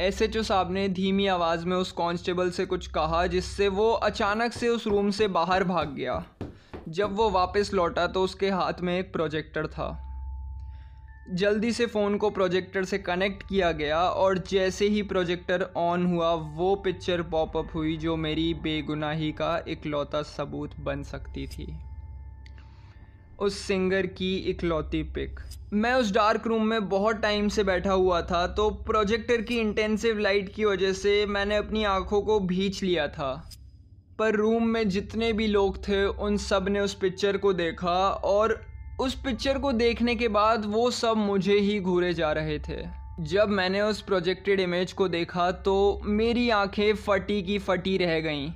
एस 0.00 0.20
एच 0.22 0.36
ओ 0.36 0.42
साहब 0.42 0.72
ने 0.72 0.88
धीमी 0.88 1.26
आवाज़ 1.26 1.64
में 1.66 1.76
उस 1.76 1.92
कांस्टेबल 1.92 2.50
से 2.50 2.66
कुछ 2.66 2.86
कहा, 2.86 3.26
जिससे 3.26 3.68
वो 3.68 3.90
अचानक 3.90 4.52
से 4.52 4.68
उस 4.68 4.86
रूम 4.86 5.10
से 5.10 5.28
बाहर 5.28 5.64
भाग 5.64 5.94
गया। 5.94 6.24
जब 6.88 7.16
वो 7.16 7.30
वापस 7.30 7.70
लौटा 7.74 8.06
तो 8.06 8.22
उसके 8.22 8.50
हाथ 8.50 8.80
में 8.80 8.98
एक 8.98 9.12
प्रोजेक्टर 9.12 9.66
था। 9.66 9.88
जल्दी 11.32 11.72
से 11.72 11.86
फ़ोन 11.86 12.16
को 12.16 12.30
प्रोजेक्टर 12.30 12.84
से 12.84 12.98
कनेक्ट 12.98 13.42
किया 13.42 13.72
गया 13.72 14.02
और 14.02 14.38
जैसे 14.38 14.88
ही 14.88 15.02
प्रोजेक्टर 15.02 15.66
ऑन 15.76 16.06
हुआ, 16.06 16.32
वो 16.32 16.74
पिक्चर 16.74 17.22
पॉपअप 17.22 17.74
हुई, 17.74 17.96
जो 17.96 18.16
मेरी 18.16 18.54
बेगुनाही 18.54 19.32
का 19.32 19.64
इकलौता 19.68 20.22
सबूत 20.22 20.80
बन 20.80 21.02
सकती 21.02 21.46
थी। 21.46 21.78
उस 23.38 23.58
सिंगर 23.58 24.06
की 24.06 24.36
इकलौती 24.36 25.02
पिक 25.02 25.40
मैं 25.72 25.94
उस 25.94 26.12
डार्क 26.12 26.46
रूम 26.46 26.66
में 26.66 26.88
बहुत 26.88 27.16
टाइम 27.16 27.48
से 27.48 27.64
बैठा 27.64 27.92
हुआ 27.92 28.22
था 28.22 28.46
तो 28.46 28.70
प्रोजेक्टर 28.70 29.42
की 29.42 29.58
इंटेंसिव 29.58 30.18
लाइट 30.18 30.54
की 30.54 30.64
वजह 30.64 30.92
से 30.92 31.26
मैंने 31.26 31.56
अपनी 31.56 31.84
आँखों 31.84 32.22
को 32.22 32.40
भींच 32.40 32.82
लिया 32.82 33.08
था। 33.08 33.50
पर 34.18 34.34
रूम 34.34 34.66
में 34.66 34.88
जितने 34.88 35.32
भी 35.32 35.46
लोग 35.46 35.88
थे, 35.88 36.04
उन 36.06 36.36
सबने 36.36 36.80
उस 36.80 36.94
पिक्चर 36.94 37.36
को 37.36 37.52
देखा 37.52 38.08
और 38.08 38.66
उस 39.00 39.14
पिक्चर 39.14 39.58
को 39.58 39.72
देखने 39.72 40.14
के 40.14 40.28
बाद 40.28 40.64
वो 40.64 40.90
सब 40.90 41.16
मुझे 41.16 41.58
ही 41.58 41.80
घूरे 41.80 42.14
जा 42.14 42.32
रहे 42.32 42.58
थे। 42.58 42.82
जब 43.20 43.48
मैंने 43.48 43.80
उस 43.80 44.00
प्रोजेक्टेड 44.00 44.60
इमेज 44.60 44.92
को 44.92 45.08
देखा 45.08 45.50
तो 45.50 46.00
मेरी 46.04 46.50
आँखें 46.50 46.94
फटी 46.94 47.42
की 47.42 47.58
फटी 47.58 47.96
रह 47.96 48.20
गईं। 48.20 48.50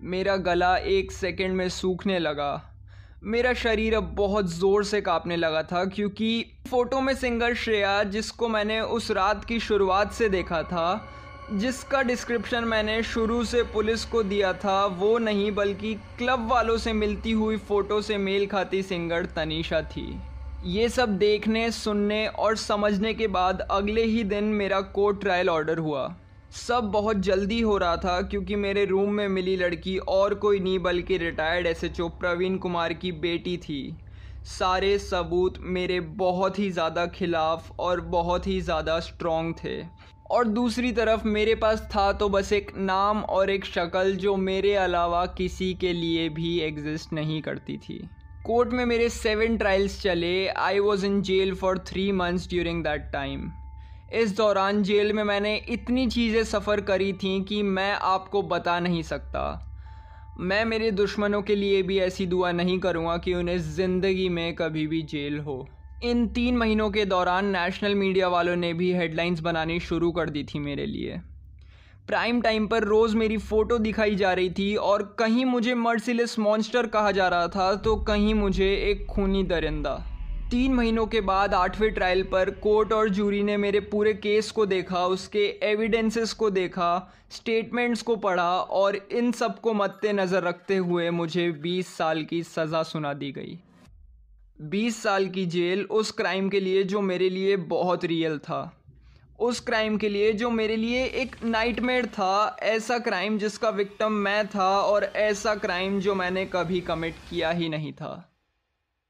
मेरा 0.00 0.36
गला 0.36 0.76
एक 0.76 1.12
सेकंड 1.12 1.52
में 1.52 1.68
सूखने 1.68 2.18
लगा। 2.18 2.73
मेरा 3.24 3.52
शरीर 3.54 3.94
अब 3.94 4.10
बहुत 4.14 4.50
ज़ोर 4.50 4.84
से 4.84 5.00
कांपने 5.00 5.36
लगा 5.36 5.62
था 5.62 5.84
क्योंकि 5.84 6.44
फ़ोटो 6.68 7.00
में 7.00 7.14
सिंगर 7.14 7.54
श्रेया, 7.54 8.02
जिसको 8.04 8.48
मैंने 8.48 8.80
उस 8.80 9.10
रात 9.10 9.44
की 9.44 9.58
शुरुआत 9.60 10.12
से 10.12 10.28
देखा 10.28 10.62
था, 10.62 11.08
जिसका 11.52 12.02
डिस्क्रिप्शन 12.02 12.64
मैंने 12.64 13.02
शुरू 13.02 13.42
से 13.44 13.62
पुलिस 13.72 14.04
को 14.04 14.22
दिया 14.22 14.52
था, 14.54 14.84
वो 14.86 15.16
नहीं 15.18 15.50
बल्कि 15.52 15.94
क्लब 16.18 16.46
वालों 16.48 16.76
से 16.76 16.92
मिलती 16.92 17.32
हुई 17.32 17.56
फ़ोटो 17.58 18.00
से 18.00 18.18
मेल 18.18 18.46
खाती 18.46 18.82
सिंगर 18.82 19.26
तनीषा 19.26 19.80
थी। 19.82 20.06
ये 20.64 20.88
सब 20.88 21.16
देखने, 21.18 21.70
सुनने 21.70 22.26
और 22.26 22.56
समझने 22.56 23.14
के 23.14 23.26
बाद 23.28 23.60
अगले 23.60 24.04
ही 24.04 24.24
दिन 24.24 24.44
मेरा 24.52 24.80
कोर्ट 24.80 25.20
ट्रायल 25.20 25.50
ऑर्डर 25.50 25.78
हुआ। 25.78 26.06
सब 26.54 26.90
बहुत 26.90 27.16
जल्दी 27.18 27.60
हो 27.60 27.76
रहा 27.78 27.96
था 27.96 28.20
क्योंकि 28.22 28.56
मेरे 28.56 28.84
रूम 28.84 29.12
में 29.12 29.28
मिली 29.28 29.56
लड़की 29.56 29.96
और 29.98 30.34
कोई 30.34 30.58
नहीं, 30.60 30.78
बल्कि 30.78 31.16
retired 31.18 31.66
S 31.66 31.82
H 31.84 32.00
O 32.00 32.08
Praveen 32.20 32.56
Kumar 32.56 32.92
की 32.92 33.12
बेटी 33.12 33.56
थी। 33.58 33.96
सारे 34.48 34.98
सबूत 34.98 35.58
मेरे 35.60 35.98
बहुत 36.18 36.58
ही 36.58 36.70
ज़्यादा 36.70 37.06
खिलाफ 37.06 37.80
और 37.80 38.00
बहुत 38.10 38.46
ही 38.46 38.60
ज़्यादा 38.60 38.98
स्ट्रॉन्ग 39.00 39.54
थे। 39.64 39.82
और 40.30 40.48
दूसरी 40.48 40.92
तरफ़ 40.92 41.26
मेरे 41.28 41.54
पास 41.54 41.82
था 41.94 42.12
तो 42.12 42.28
बस 42.28 42.52
एक 42.52 42.70
नाम 42.76 43.22
और 43.24 43.50
एक 43.50 43.64
शक्ल 43.64 44.14
जो 44.16 44.36
मेरे 44.36 44.74
अलावा 44.76 45.24
किसी 45.38 45.72
के 45.74 45.92
लिए 45.92 46.28
भी 46.28 46.58
एग्जिस्ट 46.60 47.12
नहीं 47.12 47.40
करती 47.42 47.76
थी। 47.78 47.98
कोर्ट 48.44 48.72
में 48.72 48.84
मेरे 48.84 49.08
सेवन 49.08 49.56
ट्रायल्स 49.56 50.00
चले। 50.02 50.46
I 50.48 50.78
was 50.78 51.06
in 51.06 51.20
jail 51.22 51.54
for 51.54 51.78
three 51.88 52.10
months 52.12 52.48
during 52.48 52.84
that 52.84 53.10
time 53.12 53.50
इस 54.12 54.36
दौरान 54.36 54.82
जेल 54.82 55.12
में 55.12 55.22
मैंने 55.24 55.56
इतनी 55.68 56.06
चीज़ें 56.06 56.42
सफ़र 56.44 56.80
करी 56.80 57.12
थी 57.12 57.42
कि 57.44 57.62
मैं 57.62 57.92
आपको 57.92 58.42
बता 58.42 58.78
नहीं 58.80 59.02
सकता। 59.02 59.70
मैं 60.36 60.64
मेरे 60.64 60.90
दुश्मनों 60.90 61.42
के 61.42 61.54
लिए 61.56 61.82
भी 61.82 61.98
ऐसी 61.98 62.26
दुआ 62.26 62.52
नहीं 62.52 62.78
करूँगा 62.78 63.16
कि 63.16 63.34
उन्हें 63.34 63.58
ज़िंदगी 63.58 64.28
में 64.28 64.54
कभी 64.54 64.86
भी 64.86 65.02
जेल 65.02 65.38
हो। 65.38 65.66
इन 66.02 66.26
तीन 66.28 66.56
महीनों 66.56 66.90
के 66.90 67.04
दौरान 67.04 67.46
नेशनल 67.46 67.94
मीडिया 67.94 68.28
वालों 68.28 68.56
ने 68.56 68.72
भी 68.72 68.92
हेडलाइंस 68.92 69.40
बनानी 69.40 69.80
शुरू 69.80 70.12
कर 70.12 70.30
दी 70.30 70.44
थी 70.44 70.58
मेरे 70.58 70.86
लिए। 70.86 71.20
प्राइम 72.08 72.40
टाइम 72.42 72.66
पर 72.66 72.84
रोज़ 72.84 73.16
मेरी 73.16 73.36
फ़ोटो 73.36 73.78
दिखाई 73.78 74.14
जा 74.14 74.32
रही 74.32 74.50
थी 74.50 74.74
और 74.76 75.02
कहीं 75.18 75.44
मुझे 75.44 75.74
मर्सिलेस 75.74 76.38
मॉन्स्टर 76.38 76.86
कहा 76.86 77.10
जा 77.10 77.28
रहा 77.28 77.48
था 77.48 77.74
तो 77.74 77.96
कहीं 77.96 78.34
मुझे 78.34 78.74
एक 78.90 79.06
खूनी 79.06 79.42
दरिंदा। 79.44 80.02
तीन 80.50 80.74
महीनों 80.74 81.06
के 81.06 81.20
बाद 81.20 81.54
आठवें 81.54 81.92
ट्रायल 81.94 82.22
पर 82.22 82.50
कोर्ट 82.62 82.92
और 82.92 83.08
जूरी 83.08 83.42
ने 83.42 83.56
मेरे 83.56 83.80
पूरे 83.82 84.12
केस 84.14 84.50
को 84.50 84.66
देखा, 84.66 85.04
उसके 85.06 85.44
एविडेंसेस 85.62 86.32
को 86.32 86.50
देखा 86.50 87.12
स्टेटमेंट्स 87.30 88.02
को 88.02 88.16
पढ़ा 88.16 88.50
और 88.50 88.96
इन 88.96 89.32
सबको 89.32 89.74
मद्देनज़र 89.74 90.42
रखते 90.42 90.76
हुए 90.76 91.08
मुझे 91.10 91.50
20 91.62 91.96
साल 91.96 92.22
की 92.24 92.42
सज़ा 92.42 92.82
सुना 92.82 93.12
दी 93.14 93.32
गई। 93.32 93.58
20 94.70 95.02
साल 95.02 95.28
की 95.28 95.46
जेल 95.46 95.84
उस 95.90 96.10
क्राइम 96.12 96.48
के 96.48 96.60
लिए 96.60 96.82
जो 96.84 97.00
मेरे 97.00 97.28
लिए 97.28 97.56
बहुत 97.56 98.04
रियल 98.04 98.38
था। 98.38 98.62
उस 99.40 99.60
क्राइम 99.60 99.96
के 99.96 100.08
लिए 100.08 100.32
जो 100.32 100.50
मेरे 100.50 100.76
लिए 100.76 101.04
एक 101.04 101.36
नाइटमेयर 101.44 102.06
था, 102.06 102.56
ऐसा 102.62 102.98
क्राइम 102.98 103.38
जिसका 103.38 103.70
विक्टम 103.72 104.12
मैं 104.12 104.46
था 104.48 104.70
और 104.80 105.04
ऐसा 105.04 105.54
क्राइम 105.56 106.00
जो 106.00 106.14
मैंने 106.14 106.46
कभी 106.46 106.80
कमिट 106.82 107.14
किया 107.30 107.50
ही 107.50 107.68
नहीं 107.68 107.92
था। 107.92 108.12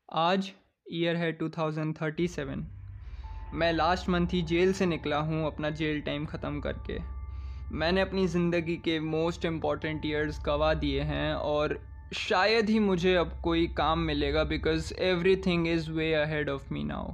आज 0.08 0.52
ईयर 0.86 1.16
है 1.16 1.36
2037 1.38 2.64
मैं 3.54 3.72
लास्ट 3.72 4.08
मंथ 4.08 4.26
ही 4.32 4.42
जेल 4.42 4.72
से 4.72 4.86
निकला 4.86 5.18
हूँ 5.18 5.46
अपना 5.46 5.70
जेल 5.70 6.00
टाइम 6.00 6.24
ख़त्म 6.26 6.60
करके। 6.60 6.98
मैंने 7.70 8.00
अपनी 8.00 8.26
ज़िंदगी 8.26 8.76
के 8.76 8.98
मोस्ट 9.00 9.44
इंपॉर्टेंट 9.44 10.06
ईयर्स 10.06 10.40
गवा 10.46 10.72
दिए 10.74 11.00
हैं 11.02 11.34
और 11.34 11.78
शायद 12.12 12.70
ही 12.70 12.78
मुझे 12.78 13.14
अब 13.14 13.38
कोई 13.42 13.66
काम 13.66 13.98
मिलेगा 13.98 14.44
because 14.44 14.92
everything 15.36 15.68
is 15.68 15.90
way 15.90 16.12
ahead 16.14 16.50
of 16.50 16.72
me 16.72 16.84
now 16.84 17.12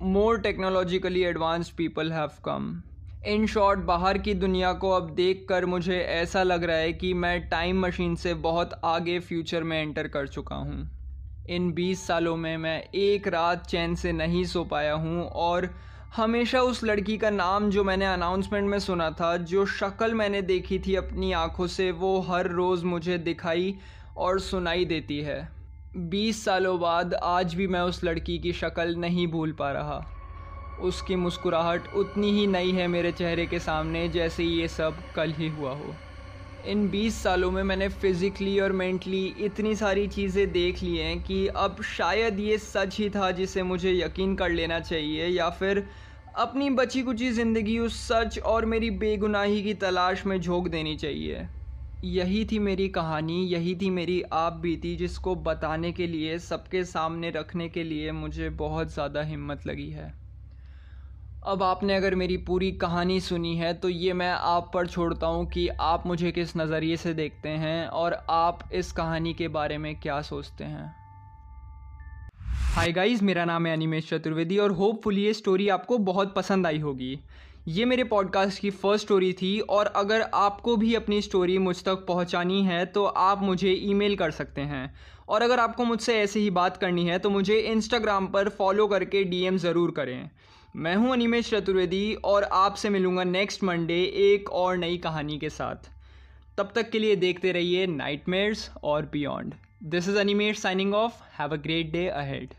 more 0.00 0.40
technologically 0.40 1.22
advance 1.22 1.70
people 1.70 2.12
have 2.12 2.30
come 2.44 2.82
in 3.24 3.46
short 3.46 3.80
बाहर 3.80 4.18
की 4.18 4.34
दुनिया 4.34 4.72
को 4.72 4.90
अब 4.90 5.14
देख 5.14 5.46
कर 5.48 5.66
मुझे 5.66 5.98
ऐसा 6.00 6.42
लग 6.42 6.64
रहा 6.64 6.76
है 6.76 6.92
कि 6.92 7.12
मैं 7.14 7.40
टाइम 7.48 7.80
मशीन 7.80 8.14
से 8.14 8.34
बहुत 8.34 8.80
आगे 8.84 9.18
फ्यूचर 9.20 9.62
में 9.62 9.80
एंटर 9.82 10.08
कर 10.08 10.26
चुका 10.28 10.56
हूँ। 10.56 11.01
इन 11.50 11.72
20 11.72 12.06
सालों 12.06 12.36
में 12.36 12.56
मैं 12.56 12.82
एक 12.94 13.28
रात 13.28 13.66
चैन 13.66 13.94
से 13.94 14.12
नहीं 14.12 14.44
सो 14.44 14.64
पाया 14.64 14.94
हूँ 14.94 15.24
और 15.24 15.74
हमेशा 16.16 16.60
उस 16.60 16.84
लड़की 16.84 17.18
का 17.18 17.30
नाम 17.30 17.70
जो 17.70 17.84
मैंने 17.84 18.06
अनाउंसमेंट 18.06 18.70
में 18.70 18.78
सुना 18.78 19.10
था, 19.10 19.36
जो 19.36 19.66
शक्ल 19.66 20.14
मैंने 20.14 20.42
देखी 20.42 20.78
थी 20.78 20.94
अपनी 20.94 21.32
आँखों 21.32 21.66
से, 21.66 21.90
वो 21.90 22.20
हर 22.20 22.46
रोज़ 22.46 22.84
मुझे 22.84 23.18
दिखाई 23.18 23.74
और 24.16 24.40
सुनाई 24.40 24.84
देती 24.84 25.20
है। 25.20 25.48
20 25.96 26.44
सालों 26.44 26.80
बाद 26.80 27.14
आज 27.14 27.54
भी 27.54 27.66
मैं 27.66 27.80
उस 27.80 28.04
लड़की 28.04 28.38
की 28.38 28.52
शक्ल 28.52 28.94
नहीं 28.96 29.26
भूल 29.26 29.52
पा 29.52 29.72
रहा। 29.72 30.06
उसकी 30.80 31.16
मुस्कुराहट 31.16 31.94
उतनी 31.94 32.30
ही 32.30 32.46
नई 32.46 32.70
है 32.70 32.86
मेरे 32.86 33.12
चेहरे 33.12 33.46
के 33.46 33.58
सामने 33.58 34.08
जैसे 34.08 34.44
ये 34.44 34.68
सब 34.68 34.96
कल 35.16 35.32
ही 35.32 35.48
हुआ 35.48 35.70
हो। 35.70 35.94
इन 36.64 36.88
20 36.88 37.22
सालों 37.22 37.50
में 37.50 37.62
मैंने 37.62 37.88
फ़िज़िकली 37.88 38.58
और 38.60 38.72
मेंटली 38.72 39.24
इतनी 39.26 39.74
सारी 39.76 40.06
चीज़ें 40.08 40.52
देख 40.52 40.82
ली 40.82 40.96
हैं 40.96 41.20
कि 41.20 41.46
अब 41.46 41.82
शायद 41.82 42.40
ये 42.40 42.58
सच 42.58 42.98
ही 42.98 43.10
था 43.10 43.30
जिसे 43.30 43.62
मुझे 43.62 43.92
यकीन 43.92 44.34
कर 44.36 44.50
लेना 44.50 44.80
चाहिए 44.80 45.26
या 45.26 45.48
फिर 45.50 45.86
अपनी 46.36 46.70
बची 46.70 47.02
कुची 47.02 47.30
ज़िंदगी 47.30 47.78
उस 47.78 48.00
सच 48.08 48.38
और 48.38 48.64
मेरी 48.64 48.90
बेगुनाही 48.90 49.62
की 49.62 49.74
तलाश 49.74 50.26
में 50.26 50.40
झोंक 50.40 50.68
देनी 50.68 50.96
चाहिए। 50.96 51.48
यही 52.02 52.44
थी 52.44 52.58
मेरी 52.58 52.88
कहानी, 52.88 53.42
यही 53.44 53.74
थी 53.74 53.90
मेरी 53.90 54.22
आप 54.32 54.52
बीती 54.52 54.96
जिसको 54.96 55.34
बताने 55.34 55.92
के 55.92 56.06
लिए, 56.06 56.38
सबके 56.38 56.84
सामने 56.84 57.30
रखने 57.30 57.68
के 57.68 57.84
लिए 57.84 58.12
मुझे 58.12 58.50
बहुत 58.50 58.94
ज़्यादा 58.94 59.22
हिम्मत 59.22 59.66
लगी 59.66 59.90
है। 59.90 60.21
अब 61.42 61.62
आपने 61.62 61.94
अगर 61.94 62.14
मेरी 62.14 62.36
पूरी 62.36 62.70
कहानी 62.72 63.18
सुनी 63.20 63.56
है 63.56 63.72
तो 63.74 63.88
ये 63.88 64.12
मैं 64.12 64.30
आप 64.30 64.70
पर 64.74 64.86
छोड़ता 64.86 65.26
हूँ 65.26 65.46
कि 65.46 65.66
आप 65.80 66.06
मुझे 66.06 66.30
किस 66.32 66.56
नज़रिए 66.56 66.96
से 66.96 67.14
देखते 67.14 67.48
हैं 67.48 67.86
और 67.86 68.12
आप 68.30 68.68
इस 68.72 68.92
कहानी 68.92 69.32
के 69.34 69.48
बारे 69.48 69.78
में 69.78 69.94
क्या 70.00 70.20
सोचते 70.22 70.64
हैं। 70.64 70.94
हाय 72.74 72.92
गाइस 72.92 73.22
मेरा 73.22 73.44
नाम 73.44 73.66
है 73.66 73.72
अनिमेश 73.72 74.08
चतुर्वेदी 74.08 74.58
और 74.58 74.70
होपफुली 74.70 75.24
ये 75.24 75.32
स्टोरी 75.32 75.68
आपको 75.68 75.98
बहुत 76.00 76.34
पसंद 76.34 76.66
आई 76.66 76.78
होगी। 76.78 77.18
ये 77.68 77.84
मेरे 77.84 78.04
पॉडकास्ट 78.04 78.60
की 78.60 78.70
फ़र्स्ट 78.70 79.04
स्टोरी 79.06 79.32
थी 79.32 79.58
और 79.60 79.86
अगर 79.86 80.22
आपको 80.34 80.76
भी 80.76 80.94
अपनी 80.94 81.20
स्टोरी 81.22 81.58
मुझ 81.58 81.76
तक 81.84 82.04
पहुंचानी 82.08 82.62
है 82.62 82.84
तो 82.86 83.04
आप 83.04 83.42
मुझे 83.42 83.72
ईमेल 83.72 84.16
कर 84.16 84.30
सकते 84.30 84.60
हैं। 84.60 84.94
और 85.28 85.42
अगर 85.42 85.60
आपको 85.60 85.84
मुझसे 85.84 86.18
ऐसे 86.20 86.40
ही 86.40 86.50
बात 86.50 86.76
करनी 86.76 87.06
है 87.06 87.18
तो 87.18 87.30
मुझे 87.30 87.58
इंस्टाग्राम 87.58 88.26
पर 88.26 88.48
फॉलो 88.48 88.86
करके 88.86 89.24
डीएम 89.24 89.56
ज़रूर 89.58 89.90
करें। 89.90 90.30
मैं 90.74 90.94
हूँ 90.96 91.12
अनिमेश 91.12 91.48
चतुर्वेदी 91.50 92.14
और 92.24 92.42
आपसे 92.44 92.88
मिलूँगा 92.90 93.24
नेक्स्ट 93.24 93.64
मंडे 93.64 93.98
एक 94.26 94.48
और 94.50 94.76
नई 94.76 94.96
कहानी 94.98 95.38
के 95.38 95.48
साथ। 95.50 95.90
तब 96.58 96.72
तक 96.74 96.90
के 96.90 96.98
लिए 96.98 97.16
देखते 97.16 97.52
रहिए 97.52 97.86
नाइटमेयर्स 97.86 98.70
और 98.84 99.06
beyond 99.12 99.54
this 99.82 100.08
is 100.08 100.16
Animesh 100.18 100.58
signing 100.58 100.94
off 100.94 101.20
have 101.38 101.52
a 101.52 101.56
great 101.56 101.92
day 101.92 102.06
ahead 102.08 102.54